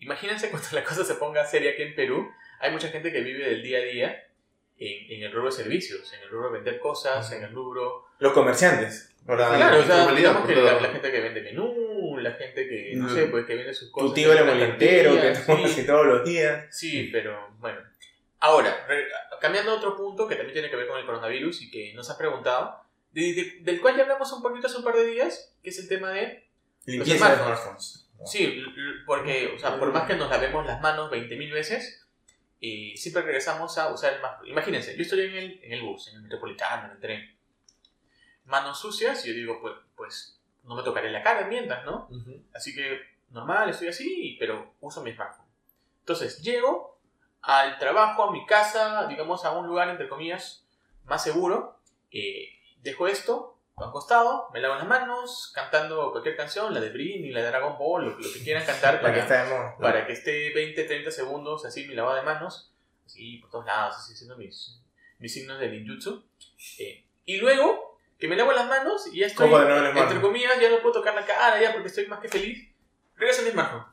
imagínense 0.00 0.50
cuando 0.50 0.68
la 0.72 0.84
cosa 0.84 1.04
se 1.04 1.14
ponga 1.14 1.44
seria 1.46 1.72
aquí 1.72 1.82
en 1.82 1.94
Perú, 1.94 2.30
hay 2.60 2.70
mucha 2.72 2.88
gente 2.88 3.12
que 3.12 3.20
vive 3.20 3.48
del 3.48 3.62
día 3.62 3.78
a 3.78 3.82
día 3.82 4.24
en, 4.78 5.12
en 5.12 5.22
el 5.24 5.32
rubro 5.32 5.46
de 5.50 5.56
servicios, 5.56 6.12
en 6.12 6.22
el 6.22 6.28
rubro 6.28 6.48
de 6.50 6.54
vender 6.54 6.78
cosas, 6.80 7.30
en 7.32 7.42
el 7.44 7.52
rubro 7.52 8.06
Los 8.18 8.32
comerciantes. 8.32 9.14
¿verdad? 9.24 9.56
Claro, 9.56 9.80
o 9.80 9.82
sea, 9.84 9.96
informalidad, 9.98 10.30
digamos 10.30 10.48
que 10.48 10.56
la, 10.56 10.80
la 10.80 10.88
gente 10.88 11.12
que 11.12 11.20
vende 11.20 11.42
menú, 11.42 12.16
la 12.18 12.32
gente 12.32 12.66
que, 12.66 12.92
no 12.96 13.12
sé, 13.12 13.26
pues 13.26 13.44
que 13.44 13.54
vende 13.56 13.74
sus 13.74 13.90
cosas. 13.90 14.08
Tu 14.08 14.14
tío 14.14 14.32
la 14.34 14.42
molentero 14.44 15.20
que 15.20 15.32
tomas 15.46 15.70
sí. 15.70 15.84
todos 15.84 16.06
los 16.06 16.24
días. 16.24 16.66
Sí, 16.74 17.10
pero 17.12 17.50
bueno. 17.58 17.78
Ahora, 18.40 18.86
re- 18.88 19.08
cambiando 19.40 19.72
a 19.72 19.74
otro 19.74 19.96
punto 19.96 20.26
que 20.26 20.36
también 20.36 20.54
tiene 20.54 20.70
que 20.70 20.76
ver 20.76 20.86
con 20.86 20.98
el 20.98 21.04
coronavirus 21.04 21.60
y 21.62 21.70
que 21.70 21.92
nos 21.94 22.08
has 22.08 22.16
preguntado, 22.16 22.80
de- 23.12 23.34
de- 23.34 23.58
del 23.60 23.80
cual 23.82 23.96
ya 23.96 24.02
hablamos 24.04 24.32
un 24.32 24.40
poquito 24.42 24.66
hace 24.68 24.78
un 24.78 24.84
par 24.84 24.94
de 24.96 25.04
días, 25.06 25.54
que 25.62 25.70
es 25.70 25.78
el 25.78 25.88
tema 25.88 26.10
de... 26.12 26.48
Limpieza 26.86 27.30
de 27.30 27.36
smartphones. 27.36 28.07
¿No? 28.18 28.26
Sí, 28.26 28.64
porque, 29.06 29.54
o 29.56 29.58
sea, 29.58 29.78
por 29.78 29.92
más 29.92 30.06
que 30.06 30.16
nos 30.16 30.30
lavemos 30.30 30.66
las 30.66 30.80
manos 30.80 31.10
20.000 31.10 31.52
veces, 31.52 32.06
y 32.60 32.96
siempre 32.96 33.22
regresamos 33.22 33.78
a 33.78 33.92
usar 33.92 34.14
el 34.14 34.20
más... 34.20 34.38
Imagínense, 34.44 34.96
yo 34.96 35.02
estoy 35.02 35.20
en 35.20 35.36
el, 35.36 35.60
en 35.62 35.72
el 35.72 35.82
bus, 35.82 36.08
en 36.08 36.16
el 36.16 36.22
metropolitano, 36.22 36.86
en 36.86 36.92
el 36.92 37.00
tren. 37.00 37.36
Manos 38.46 38.80
sucias, 38.80 39.24
y 39.24 39.28
yo 39.28 39.34
digo, 39.34 39.60
pues, 39.60 39.74
pues 39.96 40.40
no 40.64 40.74
me 40.74 40.82
tocaré 40.82 41.10
la 41.10 41.22
cara 41.22 41.46
mientras, 41.46 41.84
¿no? 41.84 42.08
Así 42.54 42.74
que 42.74 43.00
normal, 43.30 43.70
estoy 43.70 43.88
así, 43.88 44.36
pero 44.40 44.74
uso 44.80 45.02
mi 45.02 45.12
smartphone. 45.12 45.46
Entonces, 46.00 46.42
llego 46.42 46.98
al 47.42 47.78
trabajo, 47.78 48.24
a 48.24 48.32
mi 48.32 48.44
casa, 48.46 49.06
digamos 49.06 49.44
a 49.44 49.52
un 49.52 49.66
lugar, 49.66 49.88
entre 49.88 50.08
comillas, 50.08 50.66
más 51.04 51.22
seguro. 51.22 51.78
eh, 52.10 52.54
dejo 52.82 53.06
esto 53.06 53.57
a 53.80 53.86
un 53.86 53.92
costado, 53.92 54.48
me 54.52 54.60
lavo 54.60 54.74
las 54.74 54.86
manos, 54.86 55.52
cantando 55.54 56.10
cualquier 56.10 56.36
canción, 56.36 56.72
la 56.74 56.80
de 56.80 56.90
Britney, 56.90 57.30
la 57.30 57.42
de 57.42 57.48
Dragon 57.48 57.78
Ball, 57.78 58.04
lo, 58.04 58.10
lo 58.10 58.32
que 58.32 58.42
quieran 58.42 58.64
cantar 58.64 59.00
para, 59.00 59.14
que 59.14 59.80
para 59.80 60.06
que 60.06 60.12
esté 60.12 60.52
20, 60.54 60.84
30 60.84 61.10
segundos 61.10 61.64
así 61.64 61.86
mi 61.86 61.94
lavada 61.94 62.20
de 62.20 62.22
manos, 62.22 62.72
así 63.06 63.38
por 63.38 63.50
todos 63.50 63.66
lados, 63.66 63.96
así 63.96 64.14
haciendo 64.14 64.36
mis, 64.36 64.80
mis 65.18 65.32
signos 65.32 65.58
de 65.60 65.68
ninjutsu. 65.68 66.24
Eh, 66.78 67.04
y 67.24 67.36
luego 67.38 67.98
que 68.18 68.26
me 68.26 68.36
lavo 68.36 68.52
las 68.52 68.66
manos 68.66 69.06
y 69.12 69.20
ya 69.20 69.26
estoy, 69.26 69.52
entre 69.52 69.92
smartphone. 69.92 70.20
comillas, 70.20 70.60
ya 70.60 70.70
no 70.70 70.80
puedo 70.80 70.94
tocar 70.94 71.14
la 71.14 71.24
cara 71.24 71.60
ya 71.60 71.72
porque 71.72 71.88
estoy 71.88 72.06
más 72.06 72.20
que 72.20 72.28
feliz. 72.28 72.68
Regreso 73.16 73.42
a 73.42 73.44
mi 73.44 73.50
smartphone. 73.50 73.84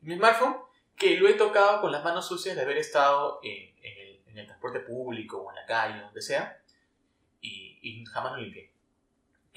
Mi 0.00 0.16
smartphone 0.16 0.56
que 0.96 1.18
lo 1.18 1.28
he 1.28 1.34
tocado 1.34 1.80
con 1.82 1.92
las 1.92 2.02
manos 2.02 2.26
sucias 2.26 2.56
de 2.56 2.62
haber 2.62 2.78
estado 2.78 3.40
en, 3.42 3.74
en 3.82 3.98
el, 3.98 4.22
en 4.28 4.38
el 4.38 4.46
transporte 4.46 4.80
público 4.80 5.38
o 5.38 5.50
en 5.50 5.56
la 5.56 5.66
calle, 5.66 6.00
donde 6.00 6.22
sea, 6.22 6.62
y, 7.40 7.78
y 7.82 8.04
jamás 8.06 8.32
lo 8.32 8.38
limpié. 8.38 8.72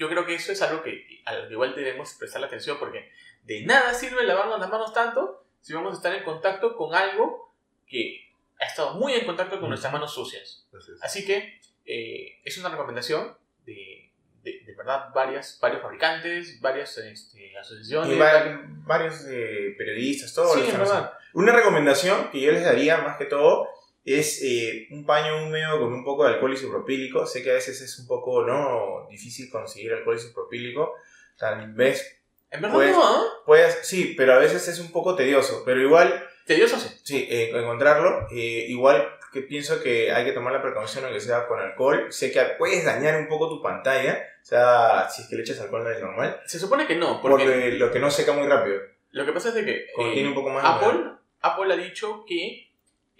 Yo 0.00 0.08
creo 0.08 0.24
que 0.26 0.34
eso 0.34 0.50
es 0.50 0.60
algo 0.62 0.82
que 0.82 1.20
a 1.26 1.34
lo 1.34 1.46
que 1.46 1.52
igual 1.52 1.74
debemos 1.76 2.14
prestar 2.14 2.40
la 2.40 2.46
atención 2.48 2.78
porque 2.78 3.10
de 3.44 3.64
nada 3.66 3.92
sirve 3.94 4.24
lavarnos 4.24 4.58
las 4.58 4.70
manos 4.70 4.92
tanto 4.94 5.44
si 5.60 5.74
vamos 5.74 5.92
a 5.92 5.96
estar 5.96 6.14
en 6.14 6.24
contacto 6.24 6.74
con 6.74 6.94
algo 6.94 7.52
que 7.86 8.32
ha 8.58 8.64
estado 8.64 8.94
muy 8.94 9.12
en 9.12 9.26
contacto 9.26 9.60
con 9.60 9.68
nuestras 9.68 9.92
manos 9.92 10.14
sucias. 10.14 10.66
Así. 10.74 10.92
Así 11.02 11.26
que 11.26 11.60
eh, 11.84 12.40
es 12.44 12.56
una 12.58 12.70
recomendación 12.70 13.36
de, 13.66 14.10
de, 14.42 14.60
de 14.64 14.74
verdad 14.74 15.10
varias, 15.14 15.58
varios 15.60 15.82
fabricantes, 15.82 16.60
varias 16.62 16.96
este, 16.96 17.56
asociaciones. 17.58 18.16
Y 18.16 18.18
va- 18.18 18.62
varios 18.86 19.26
eh, 19.28 19.74
periodistas, 19.76 20.32
todos 20.34 20.52
Sí, 20.54 20.60
lo 20.60 20.64
en 20.64 20.70
están 20.70 20.80
verdad. 20.80 20.96
haciendo. 21.04 21.20
Una 21.34 21.52
recomendación 21.52 22.30
que 22.30 22.40
yo 22.40 22.52
les 22.52 22.64
daría 22.64 22.98
más 22.98 23.18
que 23.18 23.26
todo 23.26 23.68
es 24.04 24.42
eh, 24.42 24.86
un 24.90 25.04
paño 25.04 25.42
húmedo 25.44 25.78
con 25.78 25.92
un 25.92 26.04
poco 26.04 26.24
de 26.24 26.34
alcohol 26.34 26.52
isopropílico. 26.54 27.26
Sé 27.26 27.42
que 27.42 27.50
a 27.50 27.54
veces 27.54 27.80
es 27.80 27.98
un 27.98 28.06
poco 28.06 28.44
no 28.46 29.06
difícil 29.10 29.50
conseguir 29.50 29.92
alcohol 29.92 30.16
isopropílico. 30.16 30.94
Tal 31.38 31.72
vez 31.72 32.16
En 32.52 32.62
verdad 32.62 32.74
Pues- 32.76 32.90
no, 32.90 33.02
¿ah? 33.04 33.22
puedes, 33.46 33.78
sí, 33.86 34.14
pero 34.16 34.32
a 34.34 34.38
veces 34.38 34.66
es 34.66 34.80
un 34.80 34.90
poco 34.90 35.14
tedioso. 35.14 35.62
Pero 35.64 35.80
igual, 35.80 36.26
Tedioso 36.46 36.78
sí. 36.80 36.88
sí, 37.04 37.26
eh, 37.30 37.50
encontrarlo. 37.54 38.26
eh, 38.32 38.66
igual 38.68 39.08
que 39.32 39.42
pienso 39.42 39.80
que 39.80 40.10
hay 40.10 40.24
que 40.24 40.32
tomar 40.32 40.52
la 40.52 40.60
precaución 40.60 41.04
aunque 41.04 41.20
sea 41.20 41.46
con 41.46 41.60
alcohol. 41.60 42.06
Sé 42.10 42.32
que 42.32 42.40
puedes 42.58 42.84
dañar 42.84 43.16
un 43.20 43.28
poco 43.28 43.48
tu 43.48 43.62
pantalla. 43.62 44.20
O 44.42 44.44
sea, 44.44 45.08
si 45.08 45.22
es 45.22 45.28
que 45.28 45.36
le 45.36 45.42
echas 45.42 45.60
alcohol 45.60 45.84
no 45.84 45.90
es 45.90 46.00
normal. 46.00 46.40
Se 46.46 46.58
supone 46.58 46.88
que 46.88 46.96
no, 46.96 47.20
porque 47.22 47.44
Porque 47.44 47.70
lo 47.72 47.92
que 47.92 48.00
no 48.00 48.10
seca 48.10 48.32
muy 48.32 48.48
rápido. 48.48 48.80
lo 49.12 49.24
que 49.24 49.32
pasa 49.32 49.50
es 49.50 49.54
de 49.54 49.64
que 49.64 49.86
Como 49.94 50.08
eh, 50.10 50.26
un 50.26 50.34
poco 50.34 50.50
más 50.50 50.62
de 50.64 50.68
Apple, 50.88 51.04
Apple 51.42 51.72
ha 51.72 51.76
dicho 51.76 52.24
que 52.26 52.69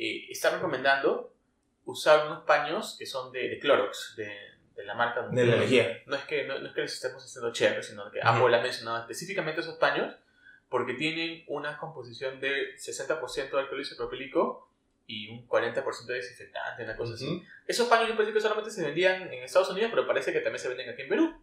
eh, 0.03 0.27
está 0.31 0.51
recomendando 0.51 1.33
usar 1.85 2.27
unos 2.27 2.45
paños 2.45 2.97
que 2.99 3.07
son 3.07 3.33
de, 3.33 3.49
de 3.49 3.59
Clorox, 3.59 4.15
de, 4.17 4.33
de 4.77 4.85
la 4.85 4.95
marca 4.95 5.23
De 5.29 5.45
la 5.45 5.57
energía. 5.57 6.03
No 6.07 6.17
es 6.17 6.25
que, 6.25 6.45
no, 6.47 6.59
no 6.59 6.69
es 6.69 6.73
que 6.75 6.81
les 6.83 6.95
estemos 6.95 7.23
haciendo 7.25 7.53
chévere, 7.53 7.83
sino 7.83 8.11
que. 8.11 8.21
Apple 8.23 8.57
ha 8.57 8.61
mencionado 8.63 8.99
específicamente 9.01 9.61
esos 9.61 9.77
paños 9.77 10.15
porque 10.69 10.95
tienen 10.95 11.45
una 11.49 11.77
composición 11.79 12.39
de 12.41 12.77
60% 12.77 13.51
de 13.51 13.59
alcohol 13.59 13.81
isopropílico 13.81 14.69
y 15.07 15.29
un 15.29 15.49
40% 15.49 16.07
de 16.07 16.15
desinfectante, 16.15 16.85
una 16.85 16.97
cosa 16.97 17.15
así. 17.15 17.27
Ujú. 17.27 17.45
Esos 17.67 17.89
paños 17.89 18.17
pensé 18.17 18.33
que 18.33 18.41
solamente 18.41 18.71
se 18.71 18.85
vendían 18.85 19.23
en 19.33 19.43
Estados 19.43 19.71
Unidos, 19.71 19.91
pero 19.93 20.07
parece 20.07 20.33
que 20.33 20.39
también 20.41 20.61
se 20.61 20.69
venden 20.69 20.89
aquí 20.91 21.03
en 21.03 21.09
Perú. 21.09 21.43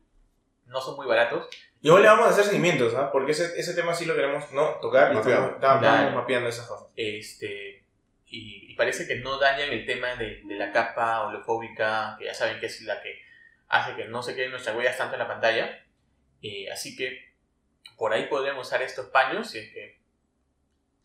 No 0.67 0.79
son 0.81 0.95
muy 0.95 1.05
baratos. 1.05 1.47
Igual 1.81 2.01
le 2.03 2.07
vamos 2.07 2.27
a 2.27 2.29
hacer 2.29 2.45
seguimientos, 2.45 2.93
¿ah? 2.95 3.11
Porque 3.11 3.33
ese, 3.33 3.59
ese 3.59 3.73
tema 3.73 3.93
sí 3.93 4.05
lo 4.05 4.15
queremos 4.15 4.49
¿no? 4.53 4.75
tocar 4.81 5.11
y 5.11 5.15
Mapear. 5.15 5.33
estamos, 5.37 5.55
estamos 5.55 5.79
Claro. 5.81 6.11
mapeando 6.15 6.47
esas 6.49 6.67
cosas. 6.67 6.87
Este, 6.95 7.83
y, 8.29 8.71
y 8.71 8.75
parece 8.75 9.07
que 9.07 9.15
no 9.15 9.39
dañan 9.39 9.69
el 9.69 9.85
tema 9.85 10.15
de, 10.15 10.41
de 10.43 10.55
la 10.55 10.71
capa 10.71 11.27
oleofóbica, 11.27 12.15
que 12.19 12.25
ya 12.25 12.33
saben 12.33 12.59
que 12.59 12.65
es 12.67 12.81
la 12.81 13.01
que 13.01 13.21
hace 13.69 13.95
que 13.95 14.05
no 14.05 14.21
se 14.23 14.35
queden 14.35 14.51
nuestras 14.51 14.75
huellas 14.75 14.97
tanto 14.97 15.15
en 15.15 15.19
la 15.19 15.27
pantalla. 15.27 15.83
Eh, 16.41 16.69
así 16.71 16.95
que 16.95 17.33
por 17.97 18.13
ahí 18.13 18.27
podrían 18.27 18.57
usar 18.57 18.81
estos 18.81 19.07
paños 19.07 19.49
si 19.49 19.59
es 19.59 19.73
que 19.73 19.99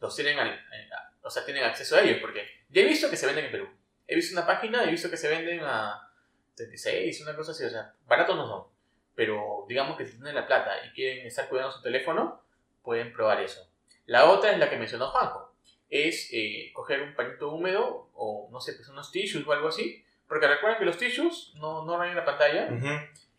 los 0.01 0.15
tienen, 0.17 0.39
al- 0.39 0.51
eh, 0.53 0.89
o 1.23 1.31
sea, 1.31 1.45
tienen 1.45 1.65
acceso 1.65 1.97
a 1.97 2.03
ellos, 2.03 2.19
porque 2.21 2.45
ya 2.69 2.83
he 2.83 2.85
visto 2.87 3.09
que 3.09 3.17
se 3.17 3.27
venden 3.27 3.47
en 3.47 3.53
Perú. 3.53 3.69
He 4.07 4.17
visto 4.17 4.37
una 4.37 4.47
página, 4.47 4.85
he 4.85 4.91
visto 4.91 5.09
que 5.11 5.17
se 5.17 5.29
venden 5.29 5.61
a 5.63 6.11
36, 6.57 7.21
una 7.23 7.37
cosa 7.37 7.53
así, 7.53 7.65
o 7.65 7.71
sea, 7.71 7.95
baratos 8.07 8.37
no 8.37 8.47
son. 8.47 8.67
Pero 9.15 9.65
digamos 9.69 9.97
que 9.97 10.05
si 10.07 10.13
tienen 10.15 10.35
la 10.35 10.47
plata 10.47 10.85
y 10.87 10.91
quieren 10.93 11.27
estar 11.27 11.49
cuidando 11.49 11.73
su 11.73 11.83
teléfono, 11.83 12.43
pueden 12.83 13.13
probar 13.13 13.41
eso. 13.41 13.71
La 14.07 14.25
otra 14.29 14.51
es 14.53 14.59
la 14.59 14.69
que 14.69 14.77
mencionó 14.77 15.09
Juanjo. 15.11 15.52
Es 15.95 16.31
eh, 16.33 16.71
coger 16.73 17.03
un 17.03 17.15
pañito 17.15 17.51
húmedo 17.51 18.09
o, 18.15 18.49
no 18.51 18.61
sé, 18.63 18.73
pues 18.73 18.89
unos 18.89 19.13
tissues 19.13 19.47
o 19.47 19.53
algo 19.53 19.69
así. 19.69 20.03
Porque 20.27 20.49
recuerden 20.49 20.79
que 20.79 20.87
los 20.87 20.97
tissues 20.97 21.53
no, 21.57 21.85
no 21.85 21.99
rayan 21.99 22.17
la 22.17 22.25
pantalla. 22.25 22.69
Ujú. 22.73 22.89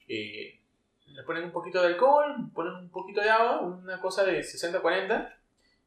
Eh, 0.07 0.59
le 1.07 1.23
ponen 1.23 1.45
un 1.45 1.51
poquito 1.51 1.81
de 1.81 1.87
alcohol, 1.87 2.35
ponen 2.53 2.73
un 2.73 2.89
poquito 2.91 3.21
de 3.21 3.29
agua, 3.31 3.61
una 3.61 3.99
cosa 3.99 4.23
de 4.23 4.39
60-40 4.43 5.33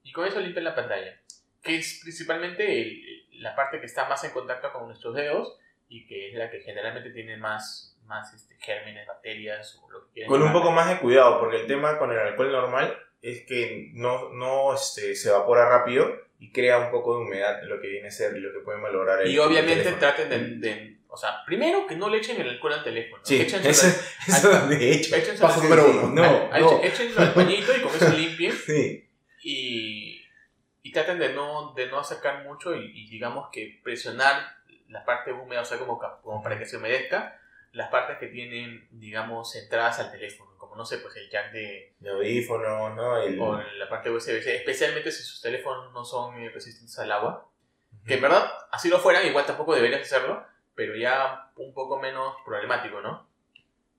y 0.03 0.11
con 0.13 0.27
eso 0.27 0.41
limpian 0.41 0.65
la 0.65 0.75
pantalla. 0.75 1.21
Que 1.63 1.77
es 1.77 2.01
principalmente 2.03 2.83
el- 2.83 3.43
la 3.43 3.55
parte 3.55 3.79
que 3.79 3.87
está 3.87 4.09
más 4.09 4.25
en 4.25 4.33
contacto 4.33 4.73
con 4.73 4.87
nuestros 4.87 5.15
dedos 5.15 5.57
y 5.89 6.05
que 6.07 6.31
es 6.31 6.35
la 6.35 6.51
que 6.51 6.61
generalmente 6.63 7.11
tiene 7.11 7.37
más, 7.37 7.97
más 8.07 8.35
este, 8.35 8.57
gérmenes, 8.59 9.07
bacterias 9.07 9.79
o 9.83 9.89
lo 9.91 10.07
que 10.07 10.13
quieran. 10.15 10.31
Con 10.31 10.43
un 10.43 10.53
poco 10.53 10.73
más 10.73 10.89
de 10.89 10.99
cuidado, 10.99 11.39
porque 11.39 11.61
el 11.61 11.67
tema 11.69 11.97
con 11.99 12.11
el 12.11 12.19
alcohol 12.19 12.51
normal 12.51 12.97
es 13.23 13.45
que 13.47 13.91
no, 13.95 14.31
no 14.33 14.75
este, 14.75 15.15
se 15.15 15.29
evapora 15.29 15.69
rápido 15.69 16.26
y 16.39 16.53
crea 16.53 16.79
un 16.79 16.91
poco 16.91 17.17
de 17.19 17.25
humedad, 17.25 17.63
lo 17.65 17.81
que 17.81 17.89
viene 17.89 18.09
a 18.09 18.11
ser 18.11 18.37
y 18.37 18.41
lo 18.41 18.53
que 18.53 18.59
puede 18.61 18.79
malograr 18.79 19.23
el 19.23 19.31
Y 19.31 19.39
obviamente 19.39 19.89
el 19.89 19.99
traten 19.99 20.29
de, 20.29 20.39
de- 20.69 20.97
O 21.09 21.17
sea, 21.17 21.43
primero 21.47 21.87
que 21.87 21.97
no 21.97 22.11
le 22.11 22.19
echen 22.19 22.39
el 22.41 22.49
alcohol 22.51 22.75
al 22.75 22.85
teléfono. 22.85 23.23
Sí, 23.25 23.41
eso, 23.41 23.57
al- 23.57 23.67
eso 23.67 24.67
de 24.69 24.93
hecho. 24.93 25.17
Paso 25.41 25.61
al- 25.61 25.63
número 25.63 25.87
uno. 25.91 26.09
No, 26.09 26.23
al- 26.25 26.53
al- 26.53 26.61
no. 26.63 26.83
Échenlo 26.83 27.21
al 27.23 27.33
pañito 27.33 27.75
y 27.77 27.81
con 27.81 27.95
eso 27.95 28.09
limpien. 28.17 28.53
Sí. 28.53 29.09
y, 29.43 30.23
y 30.83 30.93
traten 30.93 31.19
de 31.19 31.33
no, 31.33 31.73
de 31.75 31.87
no 31.87 31.99
acercar 32.01 32.45
mucho 32.45 32.75
y, 32.77 32.85
y 32.95 33.09
digamos 33.09 33.49
que 33.53 33.81
presionar 33.83 34.57
la 34.89 35.05
parte 35.05 35.33
húmeda, 35.33 35.63
o 35.63 35.65
sea, 35.65 35.79
como, 35.79 35.99
como 36.23 36.43
para 36.43 36.59
que 36.59 36.67
se 36.67 36.77
humedezca, 36.77 37.41
las 37.73 37.89
partes 37.91 38.19
que 38.19 38.27
tienen, 38.29 38.87
digamos, 38.91 39.55
entradas 39.57 39.99
al 39.99 40.13
teléfono, 40.13 40.56
no 40.77 40.85
sé, 40.85 40.99
pues 40.99 41.17
el 41.17 41.29
jack 41.31 41.53
de, 41.53 41.95
De 41.99 42.11
audífonos, 42.11 42.95
¿no? 42.95 43.21
El, 43.23 43.41
o 43.41 43.61
la 43.61 43.89
parte 43.89 44.11
USB-C, 44.11 44.57
especialmente 44.57 45.11
si 45.11 45.23
sus 45.23 45.41
teléfonos 45.41 45.93
no 45.93 46.05
son 46.05 46.35
resistentes 46.53 46.99
al 46.99 47.11
agua, 47.13 47.49
que 48.07 48.15
en 48.15 48.21
verdad, 48.23 48.51
así 48.71 48.89
lo 48.89 48.99
fueran, 48.99 49.27
igual 49.27 49.47
tampoco 49.47 49.75
deberías 49.75 50.03
hacerlo, 50.03 50.45
pero 50.75 50.95
ya 50.95 51.51
un 51.57 51.73
poco 51.75 51.99
menos 51.99 52.35
problemático, 52.45 53.01
¿no? 53.01 53.27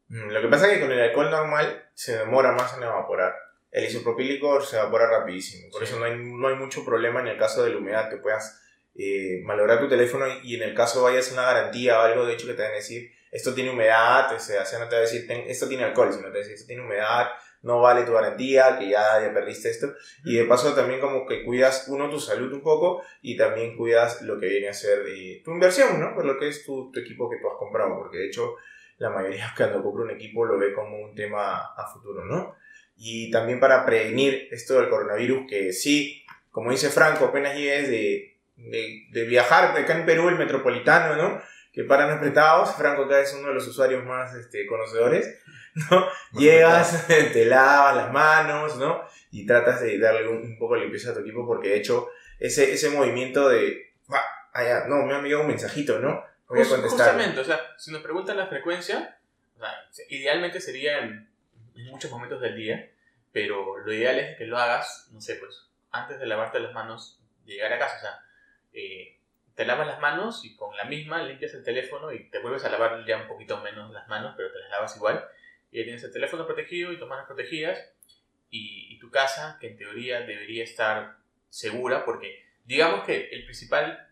Mm, 0.10 0.30
Lo 0.30 0.42
que 0.42 0.48
pasa 0.48 0.68
es 0.68 0.74
que 0.76 0.82
con 0.82 0.92
el 0.92 1.02
alcohol 1.02 1.30
normal 1.32 1.90
se 1.94 2.18
demora 2.18 2.52
más 2.54 2.78
en 2.78 2.84
evaporar. 2.84 3.34
El 3.72 3.84
isopropílico 3.84 4.62
se 4.62 4.78
evapora 4.78 5.10
rapidísimo. 5.10 5.70
Por 5.72 5.80
Sí. 5.86 5.92
eso 5.92 6.00
no 6.00 6.06
hay, 6.06 6.16
no 6.18 6.48
hay 6.48 6.56
mucho 6.56 6.86
problema 6.86 7.20
en 7.20 7.28
el 7.28 7.38
caso 7.38 7.64
de 7.64 7.72
la 7.72 7.78
humedad 7.78 8.10
que 8.10 8.18
puedas 8.18 8.64
eh, 8.96 9.42
malograr 9.44 9.80
tu 9.80 9.90
teléfono 9.90 10.26
y 10.44 10.56
en 10.56 10.64
el 10.64 10.74
caso 10.74 11.04
vayas 11.04 11.30
a 11.30 11.34
una 11.34 11.42
garantía 11.44 12.00
o 12.00 12.02
algo, 12.04 12.26
de 12.26 12.34
hecho, 12.34 12.48
que 12.48 12.54
te 12.54 12.62
van 12.64 12.72
a 12.72 12.76
decir 12.76 13.12
esto 13.32 13.54
tiene 13.54 13.72
humedad, 13.72 14.34
o 14.34 14.40
sea, 14.40 14.64
no 14.80 14.88
te 14.88 14.96
va 14.96 15.00
a 15.00 15.02
decir 15.02 15.28
"Ten- 15.28 15.46
esto 15.48 15.68
tiene 15.68 15.84
alcohol, 15.84 16.10
sino 16.12 16.24
te 16.26 16.30
va 16.30 16.36
a 16.36 16.40
decir 16.40 16.54
esto 16.54 16.68
tiene 16.68 16.84
humedad, 16.84 17.28
no 17.64 17.82
vale 17.82 18.04
tu 18.04 18.14
garantía, 18.14 18.78
que 18.80 18.90
ya, 18.90 19.20
ya 19.22 19.34
perdiste 19.34 19.70
esto. 19.70 19.94
Y 20.24 20.36
de 20.38 20.46
paso 20.46 20.74
también 20.74 21.00
como 21.02 21.26
que 21.26 21.44
cuidas, 21.44 21.86
uno, 21.88 22.10
tu 22.10 22.20
salud 22.20 22.52
un 22.54 22.62
poco 22.62 23.02
y 23.22 23.36
también 23.36 23.76
cuidas 23.76 24.22
lo 24.22 24.40
que 24.40 24.48
viene 24.48 24.70
a 24.70 24.74
ser 24.74 25.00
eh, 25.08 25.42
tu 25.44 25.52
inversión, 25.52 26.00
¿no? 26.00 26.14
Por 26.14 26.26
lo 26.26 26.38
que 26.38 26.48
es 26.50 26.64
tu, 26.66 26.92
tu 26.92 27.00
equipo 27.00 27.30
que 27.30 27.38
tú 27.38 27.48
has 27.50 27.58
comprado, 27.58 27.98
porque 27.98 28.20
de 28.20 28.28
hecho 28.28 28.56
la 29.00 29.10
mayoría 29.10 29.54
cuando 29.58 29.84
compra 29.84 30.04
un 30.04 30.12
equipo 30.12 30.46
lo 30.46 30.58
ve 30.58 30.74
como 30.74 30.98
un 31.00 31.16
tema 31.16 31.58
a 31.76 31.88
futuro, 31.92 32.24
¿no? 32.26 32.56
Y 32.96 33.30
también 33.32 33.60
para 33.60 33.86
prevenir 33.86 34.48
esto 34.52 34.80
del 34.80 34.90
coronavirus, 34.90 35.46
que 35.50 35.74
sí, 35.74 36.24
como 36.52 36.72
dice 36.72 36.90
Franco, 36.90 37.26
apenas 37.26 37.56
llegues 37.56 37.90
de, 37.90 38.38
de, 38.56 39.08
de 39.12 39.24
viajar 39.26 39.78
acá 39.78 39.98
en 39.98 40.06
Perú, 40.06 40.30
el 40.30 40.36
metropolitano, 40.38 41.16
¿no? 41.16 41.42
Que 41.78 41.84
paran 41.84 42.10
apretados, 42.10 42.74
Franco 42.76 43.04
acá 43.04 43.22
es 43.22 43.36
uno 43.36 43.50
de 43.50 43.54
los 43.54 43.68
usuarios 43.68 44.04
más 44.04 44.34
este, 44.34 44.66
conocedores, 44.66 45.40
¿no? 45.92 46.08
Llegas, 46.32 47.06
te 47.06 47.46
lavas 47.46 47.96
las 47.96 48.12
manos, 48.12 48.78
¿no? 48.78 49.04
Y 49.30 49.46
tratas 49.46 49.82
de 49.82 50.00
darle 50.00 50.28
un, 50.28 50.38
un 50.38 50.58
poco 50.58 50.74
de 50.74 50.82
limpieza 50.82 51.12
a 51.12 51.14
tu 51.14 51.20
equipo, 51.20 51.46
porque 51.46 51.70
de 51.70 51.78
hecho 51.78 52.10
ese, 52.40 52.74
ese 52.74 52.90
movimiento 52.90 53.48
de, 53.48 53.94
"Ah, 54.10 54.26
ah, 54.54 54.64
ya, 54.64 54.86
no, 54.88 55.06
me 55.06 55.14
ha 55.14 55.18
enviado 55.20 55.42
un 55.42 55.50
mensajito, 55.50 56.00
¿no? 56.00 56.24
Voy 56.48 56.64
a 56.64 56.68
contestar. 56.68 57.12
Justamente, 57.12 57.42
o 57.42 57.44
sea, 57.44 57.60
si 57.78 57.92
nos 57.92 58.02
preguntan 58.02 58.38
la 58.38 58.48
frecuencia, 58.48 59.20
o 59.56 59.60
sea, 59.60 59.70
idealmente 60.10 60.60
sería 60.60 60.98
en, 61.04 61.30
en 61.76 61.86
muchos 61.92 62.10
momentos 62.10 62.42
del 62.42 62.56
día, 62.56 62.90
pero 63.32 63.78
lo 63.78 63.94
ideal 63.94 64.18
es 64.18 64.36
que 64.36 64.46
lo 64.48 64.58
hagas, 64.58 65.10
no 65.14 65.22
sé, 65.22 65.36
pues, 65.36 65.68
antes 65.92 66.18
de 66.20 66.26
lavarte 66.26 66.60
las 66.60 66.74
manos, 66.74 67.22
de 67.46 67.54
llegar 67.54 67.72
a 67.72 67.78
casa, 67.78 67.98
o 67.98 68.02
sea, 68.02 68.20
eh, 68.74 69.17
te 69.58 69.66
lavas 69.66 69.88
las 69.88 70.00
manos 70.00 70.46
y 70.46 70.56
con 70.56 70.78
la 70.78 70.86
misma 70.86 71.24
limpias 71.24 71.56
el 71.56 71.64
teléfono 71.64 72.14
y 72.14 72.30
te 72.30 72.38
vuelves 72.38 72.64
a 72.64 72.70
lavar 72.70 73.04
ya 73.08 73.18
un 73.18 73.28
poquito 73.28 73.60
menos 73.62 73.92
las 73.92 74.08
manos, 74.08 74.36
pero 74.38 74.52
te 74.52 74.60
las 74.60 74.70
lavas 74.70 74.96
igual, 74.96 75.28
y 75.72 75.80
ya 75.80 75.84
tienes 75.84 76.04
el 76.04 76.14
teléfono 76.14 76.46
protegido 76.46 76.92
y 76.92 77.00
tus 77.00 77.08
manos 77.08 77.26
protegidas, 77.26 77.92
y, 78.52 79.00
tu 79.00 79.10
casa, 79.10 79.58
que 79.60 79.68
en 79.68 79.78
teoría 79.78 80.22
debería 80.22 80.64
estar 80.64 81.18
segura, 81.50 82.06
porque 82.06 82.46
digamos 82.66 83.04
que 83.04 83.30
el 83.32 83.46
principal 83.46 84.08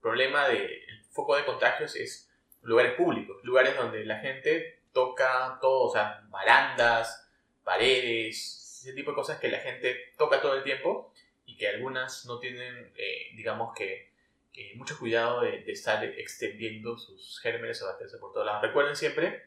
problema 0.00 0.48
del 0.48 1.04
foco 1.10 1.36
de 1.36 1.44
contagios 1.44 1.94
es 1.94 2.30
lugares 2.62 2.94
públicos, 2.94 3.36
lugares 3.44 3.76
donde 3.76 4.04
la 4.04 4.18
gente 4.20 4.80
toca 4.92 5.58
todo, 5.60 5.88
o 5.88 5.92
sea, 5.92 6.26
barandas, 6.30 7.30
paredes, 7.64 8.80
ese 8.82 8.94
tipo 8.94 9.10
de 9.10 9.14
cosas 9.14 9.38
que 9.38 9.48
la 9.48 9.58
gente 9.58 10.12
toca 10.16 10.40
todo 10.40 10.54
el 10.54 10.62
tiempo 10.62 11.12
y 11.44 11.56
que 11.56 11.68
algunas 11.68 12.24
no 12.24 12.38
tienen, 12.38 12.92
eh, 12.96 13.28
digamos 13.34 13.74
que, 13.74 14.15
que 14.56 14.72
mucho 14.76 14.98
cuidado 14.98 15.42
de, 15.42 15.60
de 15.64 15.72
estar 15.72 16.02
extendiendo 16.02 16.96
sus 16.96 17.38
gérmenes 17.40 17.82
o 17.82 17.86
bacterias 17.86 18.16
por 18.18 18.32
todos 18.32 18.46
lados. 18.46 18.62
Recuerden 18.62 18.96
siempre 18.96 19.42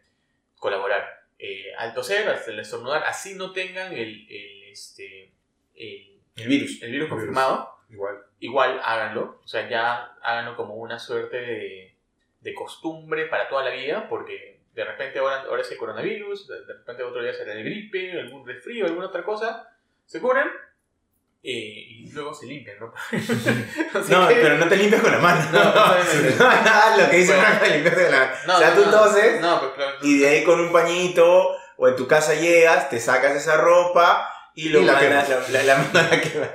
colaborar. 0.59 1.25
Eh, 1.39 1.73
al 1.77 1.93
toser, 1.95 2.27
al 2.29 2.59
estornudar, 2.59 3.03
así 3.05 3.33
no 3.33 3.51
tengan 3.53 3.91
el, 3.93 4.27
el, 4.29 4.63
este, 4.71 5.31
el, 5.75 6.19
El 6.35 6.47
virus. 6.47 6.81
el 6.83 6.91
virus 6.91 6.91
virus. 6.91 7.09
confirmado, 7.09 7.75
Igual. 7.89 8.17
igual 8.39 8.79
háganlo. 8.83 9.39
O 9.43 9.47
sea, 9.47 9.67
ya 9.67 10.13
háganlo 10.21 10.55
como 10.55 10.75
una 10.75 10.99
suerte 10.99 11.37
de, 11.37 11.95
de 12.41 12.53
costumbre 12.53 13.25
para 13.25 13.49
toda 13.49 13.63
la 13.63 13.71
vida, 13.71 14.07
porque 14.09 14.59
de 14.75 14.83
repente 14.85 15.17
ahora, 15.19 15.41
ahora 15.41 15.61
es 15.63 15.71
el 15.71 15.77
coronavirus, 15.77 16.47
de, 16.47 16.65
de 16.65 16.73
repente 16.73 17.03
otro 17.03 17.23
día 17.23 17.33
será 17.33 17.53
el 17.53 17.63
gripe, 17.63 18.19
algún 18.19 18.45
resfrío, 18.45 18.85
alguna 18.85 19.07
otra 19.07 19.23
cosa. 19.23 19.75
Se 20.05 20.19
curan 20.21 20.49
eh, 21.41 21.51
y 21.51 22.11
luego 22.11 22.33
se 22.33 22.45
limpian, 22.47 22.77
¿no? 22.79 22.93
No, 24.09 24.27
que- 24.27 24.35
pero 24.35 24.57
no 24.57 24.67
te 24.67 24.75
limpias 24.77 25.01
con 25.01 25.11
la 25.11 25.19
mano. 25.19 25.41
No, 25.51 25.63
no, 25.63 26.97
lo 27.03 27.09
que 27.09 27.17
dice 27.17 27.33
Bueno. 27.33 27.47
Franco 27.47 27.65
de 27.65 27.71
limpiarse 27.71 28.03
con 28.03 28.11
la 28.11 28.19
mano. 28.19 28.31
No, 28.47 28.55
o 28.55 28.59
sea, 28.59 28.69
no, 28.69 28.75
tú 28.83 28.91
toses 28.91 29.41
No, 29.41 29.59
pues 29.59 29.71
claro. 29.73 29.97
y 30.01 30.19
de 30.19 30.27
ahí 30.29 30.43
con 30.43 30.59
un 30.59 30.71
pañito 30.71 31.55
o 31.77 31.87
en 31.87 31.95
tu 31.95 32.07
casa 32.07 32.33
llegas, 32.35 32.89
te 32.89 32.99
sacas 32.99 33.35
esa 33.35 33.55
ropa 33.57 34.29
y 34.53 34.69
lo 34.69 34.81
Y 34.81 34.85
la 34.85 34.93
mandas, 34.93 35.25
quemas. 35.27 35.49
la, 35.49 35.63
la, 35.63 35.77
la- 35.93 36.01
la 36.09 36.21
quemas. 36.21 36.49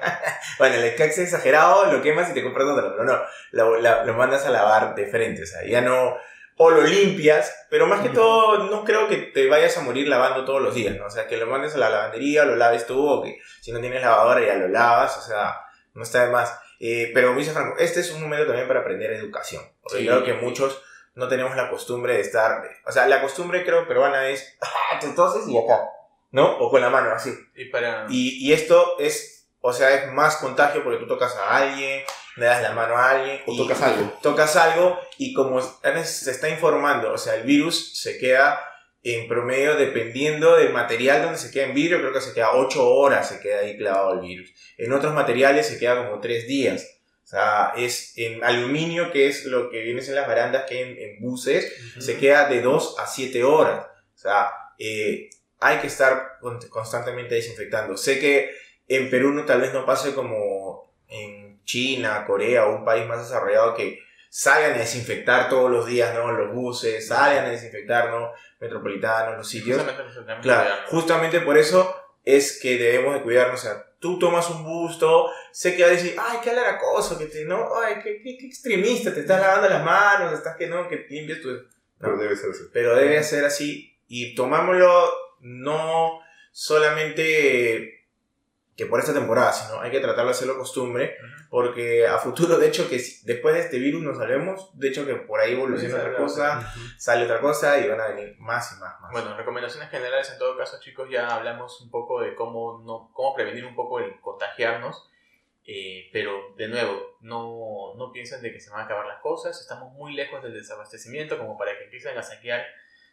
Bueno, 0.59 0.75
el 0.76 0.95
cax 0.97 1.19
exagerado, 1.19 1.91
lo 1.91 2.03
quemas 2.03 2.29
y 2.31 2.35
te 2.35 2.43
compras 2.43 2.67
otra, 2.69 2.91
pero 2.93 3.05
no, 3.05 3.19
lo, 3.53 3.81
la- 3.81 4.05
lo 4.05 4.14
mandas 4.14 4.45
a 4.45 4.50
lavar 4.50 4.95
de 4.95 5.07
frente, 5.07 5.43
o 5.43 5.47
sea, 5.47 5.64
ya 5.67 5.81
no, 5.81 6.14
o 6.56 6.70
lo 6.70 6.82
limpias, 6.82 7.52
pero 7.68 7.87
más 7.87 8.00
que 8.00 8.11
todo 8.11 8.58
no 8.70 8.84
creo 8.84 9.08
que 9.08 9.16
te 9.16 9.49
vayas 9.49 9.76
a 9.76 9.80
morir 9.82 10.06
lavando 10.08 10.44
todos 10.44 10.62
los 10.62 10.75
días, 10.75 10.96
¿no? 10.96 11.06
O 11.06 11.11
sea, 11.11 11.26
que 11.26 11.37
lo 11.37 11.46
mandes 11.46 11.75
a 11.75 11.78
la 11.78 11.90
lavandería, 11.90 12.44
lo 12.44 12.54
laves 12.56 12.87
tú, 12.87 13.04
o 13.08 13.23
que 13.23 13.38
si 13.61 13.73
no 13.73 13.80
tienes 13.80 14.02
lavadora 14.02 14.40
ya 14.46 14.54
lo 14.54 14.68
lavas, 14.68 15.16
o 15.18 15.23
sea, 15.23 15.56
no 15.94 16.02
está 16.02 16.26
de 16.26 16.30
más. 16.32 16.56
Eh, 16.80 17.11
pero 17.14 17.34
dice 17.34 17.52
Franco, 17.52 17.76
este 17.78 18.00
es 18.00 18.12
un 18.12 18.23
momento 18.23 18.46
también 18.46 18.68
para 18.68 18.80
aprender 18.80 19.12
educación, 19.12 19.62
porque 19.82 19.99
Sí. 19.99 20.06
creo 20.06 20.23
que 20.25 20.34
muchos 20.34 20.80
no 21.14 21.28
tenemos 21.28 21.56
la 21.56 21.70
costumbre 21.70 22.14
de 22.14 22.20
estar, 22.20 22.62
o 22.87 22.92
sea, 22.92 23.06
la 23.06 23.20
costumbre 23.20 23.64
creo 23.64 23.87
peruana 23.88 24.28
es, 24.28 24.56
ah, 24.61 24.99
te 25.00 25.08
toses 25.08 25.49
y 25.49 25.56
acá, 25.58 25.80
¿no? 26.32 26.58
O 26.58 26.70
con 26.70 26.80
la 26.80 26.90
mano 26.90 27.11
así. 27.12 27.32
Y 27.54 27.66
para... 27.66 28.06
Y, 28.11 28.46
y 28.49 28.52
esto 28.52 28.96
es, 28.99 29.49
o 29.61 29.73
sea, 29.73 29.94
es 29.94 30.12
más 30.12 30.37
contagio 30.37 30.82
porque 30.84 30.99
tú 30.99 31.06
tocas 31.06 31.34
a 31.37 31.56
alguien, 31.56 32.02
le 32.37 32.47
das 32.47 32.62
la 32.62 32.73
mano 32.73 32.97
a 32.97 33.11
alguien. 33.11 33.41
O 33.47 33.53
y 33.53 33.57
tocas 33.57 33.81
algo. 33.83 34.12
Tocas 34.23 34.57
algo 34.57 34.99
y 35.19 35.33
como 35.35 35.61
se 35.62 36.31
está 36.31 36.49
informando, 36.49 37.12
o 37.12 37.19
sea, 37.19 37.35
el 37.37 37.43
virus 37.45 37.99
se 38.00 38.19
queda 38.19 38.61
en 39.03 39.29
promedio, 39.29 39.76
dependiendo 39.76 40.57
del 40.57 40.73
material 40.73 41.23
donde 41.23 41.38
se 41.38 41.50
queda 41.50 41.64
en 41.67 41.75
vidrio, 41.75 41.99
creo 42.00 42.12
que 42.12 42.21
se 42.23 42.33
queda 42.33 42.53
8 42.55 42.88
horas, 42.88 43.29
se 43.29 43.38
queda 43.41 43.61
ahí 43.61 43.76
clavado 43.76 44.14
el 44.14 44.21
virus. 44.21 44.50
En 44.79 44.93
otros 44.93 45.12
materiales 45.12 45.67
se 45.67 45.79
queda 45.79 46.07
como 46.07 46.21
3 46.21 46.47
días. 46.47 46.91
O 47.23 47.26
sea, 47.26 47.73
es 47.76 48.17
en 48.17 48.43
aluminio, 48.45 49.11
que 49.12 49.26
es 49.29 49.45
lo 49.45 49.69
que 49.71 49.81
viene 49.83 50.00
en 50.03 50.14
las 50.14 50.26
barandas 50.26 50.64
que 50.64 50.81
en, 50.83 50.99
en 50.99 51.21
buses, 51.21 51.73
se 51.99 52.17
queda 52.19 52.49
de 52.49 52.61
2 52.62 52.97
a 52.99 53.07
7 53.07 53.45
horas. 53.45 53.87
O 54.14 54.19
sea, 54.19 54.50
eh, 54.79 55.29
hay 55.61 55.79
que 55.79 55.87
estar 55.87 56.38
con- 56.41 56.61
constantemente 56.69 57.35
desinfectando. 57.35 57.97
Sé 57.97 58.19
que 58.19 58.50
en 58.88 59.09
Perú 59.11 59.33
no, 59.33 59.45
tal 59.45 59.61
vez 59.62 59.73
no 59.73 59.85
pase 59.87 60.14
como 60.14 60.37
China, 61.64 62.25
Corea 62.26 62.66
o 62.66 62.76
un 62.76 62.85
país 62.85 63.06
más 63.06 63.18
desarrollado 63.18 63.75
que 63.75 64.00
salgan 64.28 64.73
a 64.73 64.78
desinfectar 64.78 65.49
todos 65.49 65.71
los 65.71 65.87
días, 65.87 66.14
¿no? 66.14 66.33
Los 66.33 66.52
buses, 66.52 67.06
salgan 67.06 67.44
a 67.44 67.50
desinfectar, 67.50 68.11
¿no? 68.11 68.33
Metropolitanos, 68.61 69.37
los 69.37 69.49
sitios. 69.49 69.80
Justamente 69.80 70.42
Claro, 70.42 70.75
justamente 70.88 71.40
por 71.40 71.56
eso 71.56 71.94
es 72.25 72.59
que 72.61 72.78
debemos 72.78 73.14
de 73.14 73.23
cuidarnos. 73.23 73.61
O 73.61 73.62
sea, 73.62 73.87
tú 74.00 74.18
tomas 74.18 74.50
un 74.50 74.64
busto, 74.64 75.30
sé 75.52 75.76
que 75.76 75.83
va 75.83 75.88
a 75.88 75.92
decir, 75.92 76.16
ay, 76.18 76.38
qué 76.42 76.50
alaracoso, 76.50 77.16
que 77.16 77.26
te, 77.26 77.44
no, 77.44 77.68
ay, 77.80 77.97
qué, 78.02 78.21
qué, 78.23 78.37
qué 78.37 78.47
extremista, 78.47 79.14
te 79.14 79.21
estás 79.21 79.40
lavando 79.40 79.68
las 79.68 79.85
manos, 79.85 80.33
estás 80.33 80.56
que 80.56 80.66
no, 80.66 80.88
que 80.88 81.06
limpias 81.09 81.40
tu... 81.40 81.49
Pero 82.00 82.18
debe 82.18 82.35
ser 82.35 82.50
así. 82.50 82.62
Pero 82.73 82.97
debe 82.97 83.23
ser 83.23 83.44
así 83.44 83.97
y 84.09 84.35
tomámoslo 84.35 85.11
no 85.40 86.21
solamente 86.50 87.93
que 88.76 88.87
por 88.87 88.99
esta 88.99 89.14
temporada, 89.14 89.52
sino 89.52 89.81
hay 89.81 89.90
que 89.90 90.00
tratarlo 90.00 90.31
de 90.31 90.37
hacerlo 90.37 90.59
costumbre, 90.59 91.16
porque 91.49 92.07
a 92.09 92.19
futuro, 92.19 92.59
de 92.59 92.66
hecho, 92.66 92.88
que 92.88 93.00
después 93.23 93.54
de 93.54 93.61
este 93.61 93.78
virus 93.78 94.02
nos 94.02 94.19
salvemos, 94.19 94.76
de 94.76 94.88
hecho 94.88 95.07
que 95.07 95.14
por 95.14 95.40
ahí 95.40 95.52
evoluciona 95.52 95.97
otra 95.97 96.16
cosa, 96.16 96.75
sale 96.99 97.25
otra 97.25 97.40
cosa 97.40 97.78
y 97.78 97.88
van 97.88 98.00
a 98.00 98.09
venir 98.09 98.37
más 98.38 98.73
y 98.73 98.81
más, 98.81 99.00
más. 99.00 99.12
Bueno, 99.12 99.37
recomendaciones 99.37 99.90
generales 99.90 100.28
en 100.33 100.38
todo 100.38 100.57
caso, 100.57 100.81
chicos, 100.81 101.09
ya 101.09 101.28
hablamos 101.28 101.81
un 101.83 101.90
poco 101.90 102.21
de 102.21 102.35
cómo, 102.35 102.83
no, 102.85 103.11
cómo 103.12 103.35
prevenir 103.35 103.64
un 103.64 103.76
poco 103.76 104.00
el 104.00 104.21
contagiarnos, 104.21 105.09
eh, 105.66 106.11
pero 106.12 106.54
de 106.57 106.66
nuevo, 106.66 107.16
no, 107.21 107.95
no 107.97 108.11
piensen 108.11 108.43
de 108.43 108.52
que 108.52 108.61
se 108.61 108.71
van 108.71 108.81
a 108.81 108.85
acabar 108.87 109.07
las 109.07 109.21
cosas, 109.21 109.61
estamos 109.61 109.93
muy 109.93 110.14
lejos 110.14 110.43
del 110.43 110.52
desabastecimiento 110.52 111.38
como 111.38 111.57
para 111.57 111.78
que 111.78 111.85
empiecen 111.85 112.19
a 112.19 112.23
saquear 112.23 112.64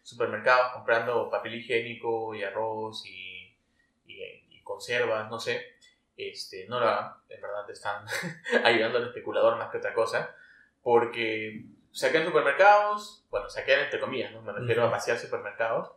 supermercados 0.02 0.74
comprando 0.74 1.30
papel 1.30 1.56
higiénico 1.56 2.34
y 2.34 2.44
arroz 2.44 3.06
y, 3.06 3.56
y, 4.08 4.24
y 4.24 4.41
conservas, 4.72 5.30
no 5.30 5.40
sé. 5.40 5.66
Este, 6.18 6.68
no 6.68 6.80
lo 6.80 6.88
hagan, 6.88 7.14
en 7.30 7.42
verdad 7.42 7.66
te 7.66 7.74
están 7.74 8.06
ayudando 8.64 8.98
al 9.00 9.08
especulador 9.08 9.58
más 9.58 9.70
que 9.72 9.78
otra 9.78 9.94
cosa, 9.94 10.36
porque 10.84 11.66
saquean 11.92 12.26
supermercados, 12.26 13.26
bueno, 13.30 13.50
saquean 13.50 13.82
entre 13.82 14.00
comillas, 14.00 14.32
¿no? 14.32 14.42
Me 14.42 14.52
refiero 14.52 14.84
a 14.84 14.90
vaciar 14.90 15.18
supermercados, 15.18 15.92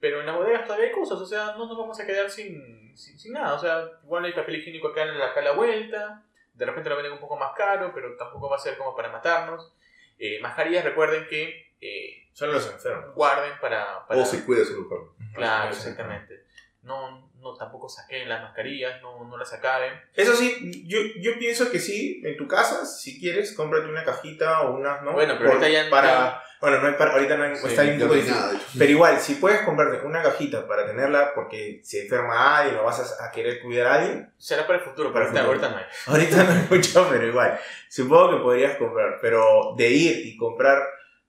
pero 0.00 0.20
en 0.20 0.26
las 0.26 0.36
bodegas 0.36 0.64
todavía 0.64 0.86
hay 0.86 0.92
cosas, 0.92 1.18
o 1.18 1.26
sea, 1.26 1.54
no 1.56 1.66
nos 1.66 1.76
vamos 1.78 1.98
a 1.98 2.06
quedar 2.06 2.30
sin, 2.30 2.96
sin, 2.96 3.18
sin 3.18 3.32
nada, 3.32 3.54
o 3.54 3.58
sea, 3.58 3.84
igual 4.04 4.24
hay 4.24 4.32
papel 4.32 4.56
higiénico 4.56 4.88
acá, 4.88 5.02
en 5.02 5.18
la- 5.18 5.26
acá 5.30 5.40
a 5.40 5.44
la 5.44 5.52
vuelta, 5.52 6.24
de 6.52 6.66
repente 6.66 6.88
lo 6.90 6.96
venden 6.96 7.12
un 7.14 7.20
poco 7.20 7.36
más 7.36 7.52
caro, 7.56 7.90
pero 7.94 8.16
tampoco 8.16 8.48
va 8.48 8.56
a 8.56 8.60
ser 8.60 8.76
como 8.78 8.94
para 8.94 9.08
matarnos. 9.10 9.74
Eh, 10.18 10.38
mascarillas, 10.40 10.84
recuerden 10.84 11.26
que 11.26 11.74
eh, 11.80 12.28
Son 12.32 12.52
los 12.52 12.70
enfermos. 12.70 13.12
guarden 13.14 13.58
para... 13.60 14.06
para 14.06 14.20
O 14.20 14.24
si 14.24 14.42
cuida 14.42 14.64
su 14.64 14.80
mujer. 14.80 14.98
Claro, 15.34 15.70
exactamente. 15.70 16.44
No, 16.84 17.30
no, 17.40 17.54
tampoco 17.54 17.88
saquen 17.88 18.28
las 18.28 18.42
mascarillas, 18.42 19.00
no, 19.02 19.24
no 19.24 19.36
las 19.38 19.52
acaben. 19.54 19.92
Eso 20.14 20.34
sí, 20.34 20.84
yo, 20.86 20.98
yo 21.20 21.38
pienso 21.38 21.70
que 21.70 21.78
sí, 21.78 22.20
en 22.24 22.36
tu 22.36 22.46
casa, 22.46 22.84
si 22.84 23.18
quieres, 23.18 23.52
cómprate 23.54 23.86
una 23.88 24.04
cajita 24.04 24.60
o 24.62 24.76
unas, 24.76 25.02
¿no? 25.02 25.12
Bueno, 25.12 25.34
pero 25.38 25.50
ahorita 25.50 25.68
ya 25.70 25.84
no 25.84 25.90
para, 25.90 26.42
Bueno, 26.60 26.80
no 26.80 26.88
hay 26.88 26.94
para, 26.94 27.12
ahorita 27.14 27.36
no 27.38 27.44
hay, 27.44 27.56
Sí, 27.56 27.66
está 27.68 27.82
un 27.84 27.98
poco 27.98 28.14
difícil. 28.14 28.34
nada. 28.36 28.60
Pero 28.78 28.90
igual, 28.90 29.18
si 29.18 29.34
puedes 29.36 29.62
comprarte 29.62 30.06
una 30.06 30.22
cajita 30.22 30.66
para 30.68 30.84
tenerla 30.86 31.32
porque 31.34 31.80
se 31.82 32.02
enferma 32.02 32.58
alguien 32.58 32.78
o 32.78 32.84
vas 32.84 33.18
a, 33.18 33.24
a 33.26 33.30
querer 33.30 33.60
cuidar 33.62 33.86
a 33.86 33.94
alguien, 33.94 34.32
Será 34.36 34.66
para 34.66 34.78
el 34.80 34.84
futuro, 34.84 35.10
Para 35.12 35.26
pero 35.32 35.38
el 35.40 35.46
ahorita, 35.46 35.66
futuro. 35.68 35.82
ahorita 36.06 36.28
no 36.28 36.36
hay. 36.36 36.42
ahorita 36.42 36.44
no 36.54 36.60
hay 36.60 36.66
mucho, 36.78 37.08
pero 37.10 37.26
igual, 37.26 37.60
supongo 37.88 38.30
que 38.30 38.42
podrías 38.42 38.76
comprar, 38.76 39.18
pero 39.22 39.74
de 39.76 39.88
ir 39.90 40.26
y 40.26 40.36
comprar 40.36 40.82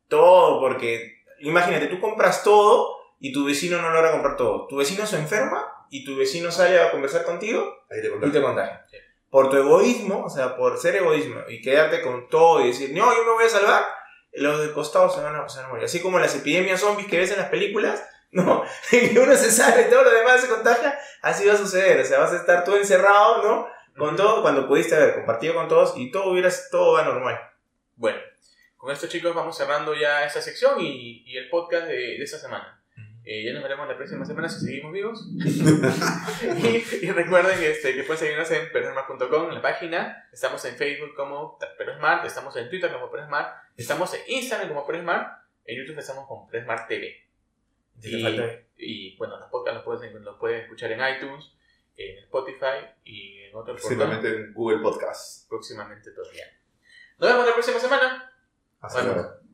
todo, 0.10 0.60
porque 0.60 1.24
imagínate, 1.40 1.88
tú 1.88 2.00
compras 2.02 2.44
todo 2.44 2.94
y 3.26 3.32
tu 3.32 3.44
vecino 3.44 3.82
no 3.82 3.90
logra 3.90 4.12
comprar 4.12 4.38
todo. 4.38 4.68
Tu 4.68 4.78
vecino 4.78 5.04
se 5.08 5.18
enferma 5.18 5.88
y 5.90 6.06
tu 6.06 6.16
vecino 6.16 6.52
sale 6.52 6.80
a 6.80 6.92
conversar 6.92 7.24
contigo 7.24 7.76
Ahí 7.90 8.00
te 8.00 8.08
y 8.08 8.32
te 8.32 8.40
contagia. 8.40 8.86
Sí. 8.88 8.98
Por 9.32 9.50
tu 9.50 9.58
egoísmo, 9.58 10.26
o 10.26 10.30
sea, 10.30 10.56
por 10.56 10.78
ser 10.78 10.98
egoísmo 10.98 11.42
y 11.50 11.60
quedarte 11.60 12.04
con 12.04 12.30
todo 12.30 12.62
y 12.62 12.68
decir, 12.68 12.92
no, 12.94 13.12
yo 13.16 13.26
me 13.26 13.32
voy 13.32 13.46
a 13.46 13.50
salvar, 13.50 13.84
los 14.34 14.62
de 14.62 14.72
costado 14.74 15.10
se 15.10 15.24
van 15.24 15.36
a, 15.36 15.50
se 15.50 15.58
van 15.58 15.66
a 15.66 15.70
morir. 15.70 15.86
Así 15.86 16.04
como 16.04 16.20
las 16.20 16.36
epidemias 16.36 16.82
zombies 16.82 17.08
que 17.08 17.18
ves 17.18 17.32
en 17.32 17.40
las 17.40 17.50
películas, 17.50 18.08
¿no? 18.32 18.64
En 18.92 19.12
que 19.12 19.20
uno 19.20 19.36
se 19.36 19.50
salva 19.50 19.82
y 19.82 19.90
todo 19.90 20.04
lo 20.04 20.12
demás 20.12 20.42
se 20.42 20.48
contagia, 20.48 20.96
así 21.24 21.48
va 21.48 21.54
a 21.54 21.58
suceder. 21.58 22.00
O 22.02 22.06
sea, 22.06 22.20
vas 22.20 22.32
a 22.32 22.38
estar 22.38 22.64
tú 22.64 22.76
encerrado, 22.76 23.42
¿no? 23.42 23.68
Con 23.98 24.16
todo, 24.16 24.44
cuando 24.44 24.68
pudiste 24.68 24.96
haber 24.96 25.16
compartido 25.16 25.56
con 25.56 25.68
todos 25.68 25.98
y 25.98 26.12
todo 26.12 26.30
hubiera, 26.30 26.52
todo 26.70 26.94
va 26.94 27.04
normal. 27.04 27.40
Bueno, 27.96 28.20
con 28.78 28.92
esto 28.92 29.08
chicos 29.08 29.34
vamos 29.34 29.58
cerrando 29.58 29.96
ya 29.96 30.24
esta 30.26 30.44
sección 30.44 30.80
y, 30.80 31.24
y 31.26 31.38
el 31.38 31.50
podcast 31.50 31.88
de, 31.88 31.96
de 31.96 32.24
esta 32.24 32.38
semana. 32.38 32.84
Eh, 33.26 33.44
ya 33.44 33.54
nos 33.54 33.64
veremos 33.64 33.88
la 33.88 33.98
próxima 33.98 34.24
semana 34.24 34.48
si 34.48 34.64
seguimos 34.64 34.94
vivos. 34.94 35.28
y, 35.34 36.84
y 37.06 37.12
recuerden 37.12 37.58
este, 37.64 37.96
que 37.96 38.04
pueden 38.04 38.20
seguirnos 38.20 38.52
en 38.52 38.72
perosmart.com, 38.72 39.50
en 39.50 39.56
la 39.56 39.62
página. 39.62 40.28
Estamos 40.32 40.64
en 40.66 40.76
Facebook 40.76 41.16
como 41.16 41.58
Perosmart, 41.78 42.26
estamos 42.26 42.56
en 42.56 42.70
Twitter 42.70 42.92
como 42.94 43.10
Perosmart, 43.10 43.56
estamos 43.76 44.14
en 44.14 44.22
Instagram 44.28 44.70
como 44.70 44.86
Perosmart, 44.86 45.40
en 45.66 45.78
YouTube 45.78 45.98
estamos 45.98 46.28
como 46.28 46.48
Perosmart 46.48 46.88
TV. 46.88 47.26
Y, 48.04 48.28
y, 48.78 49.18
bueno, 49.18 49.40
los 49.40 49.50
podcasts 49.50 49.78
los 49.78 49.86
pueden, 49.86 50.24
los 50.24 50.38
pueden 50.38 50.62
escuchar 50.62 50.92
en 50.92 51.00
iTunes, 51.16 51.52
en 51.96 52.20
Spotify 52.20 52.86
y 53.06 53.44
en 53.44 53.56
otros 53.56 53.82
Posiblemente 53.82 54.28
en 54.28 54.54
Google 54.54 54.80
Podcast. 54.80 55.48
próximamente 55.50 56.12
todavía. 56.12 56.46
Nos 57.18 57.30
vemos 57.32 57.48
la 57.48 57.54
próxima 57.54 57.80
semana. 57.80 58.32
Hasta 58.82 59.04
luego. 59.04 59.45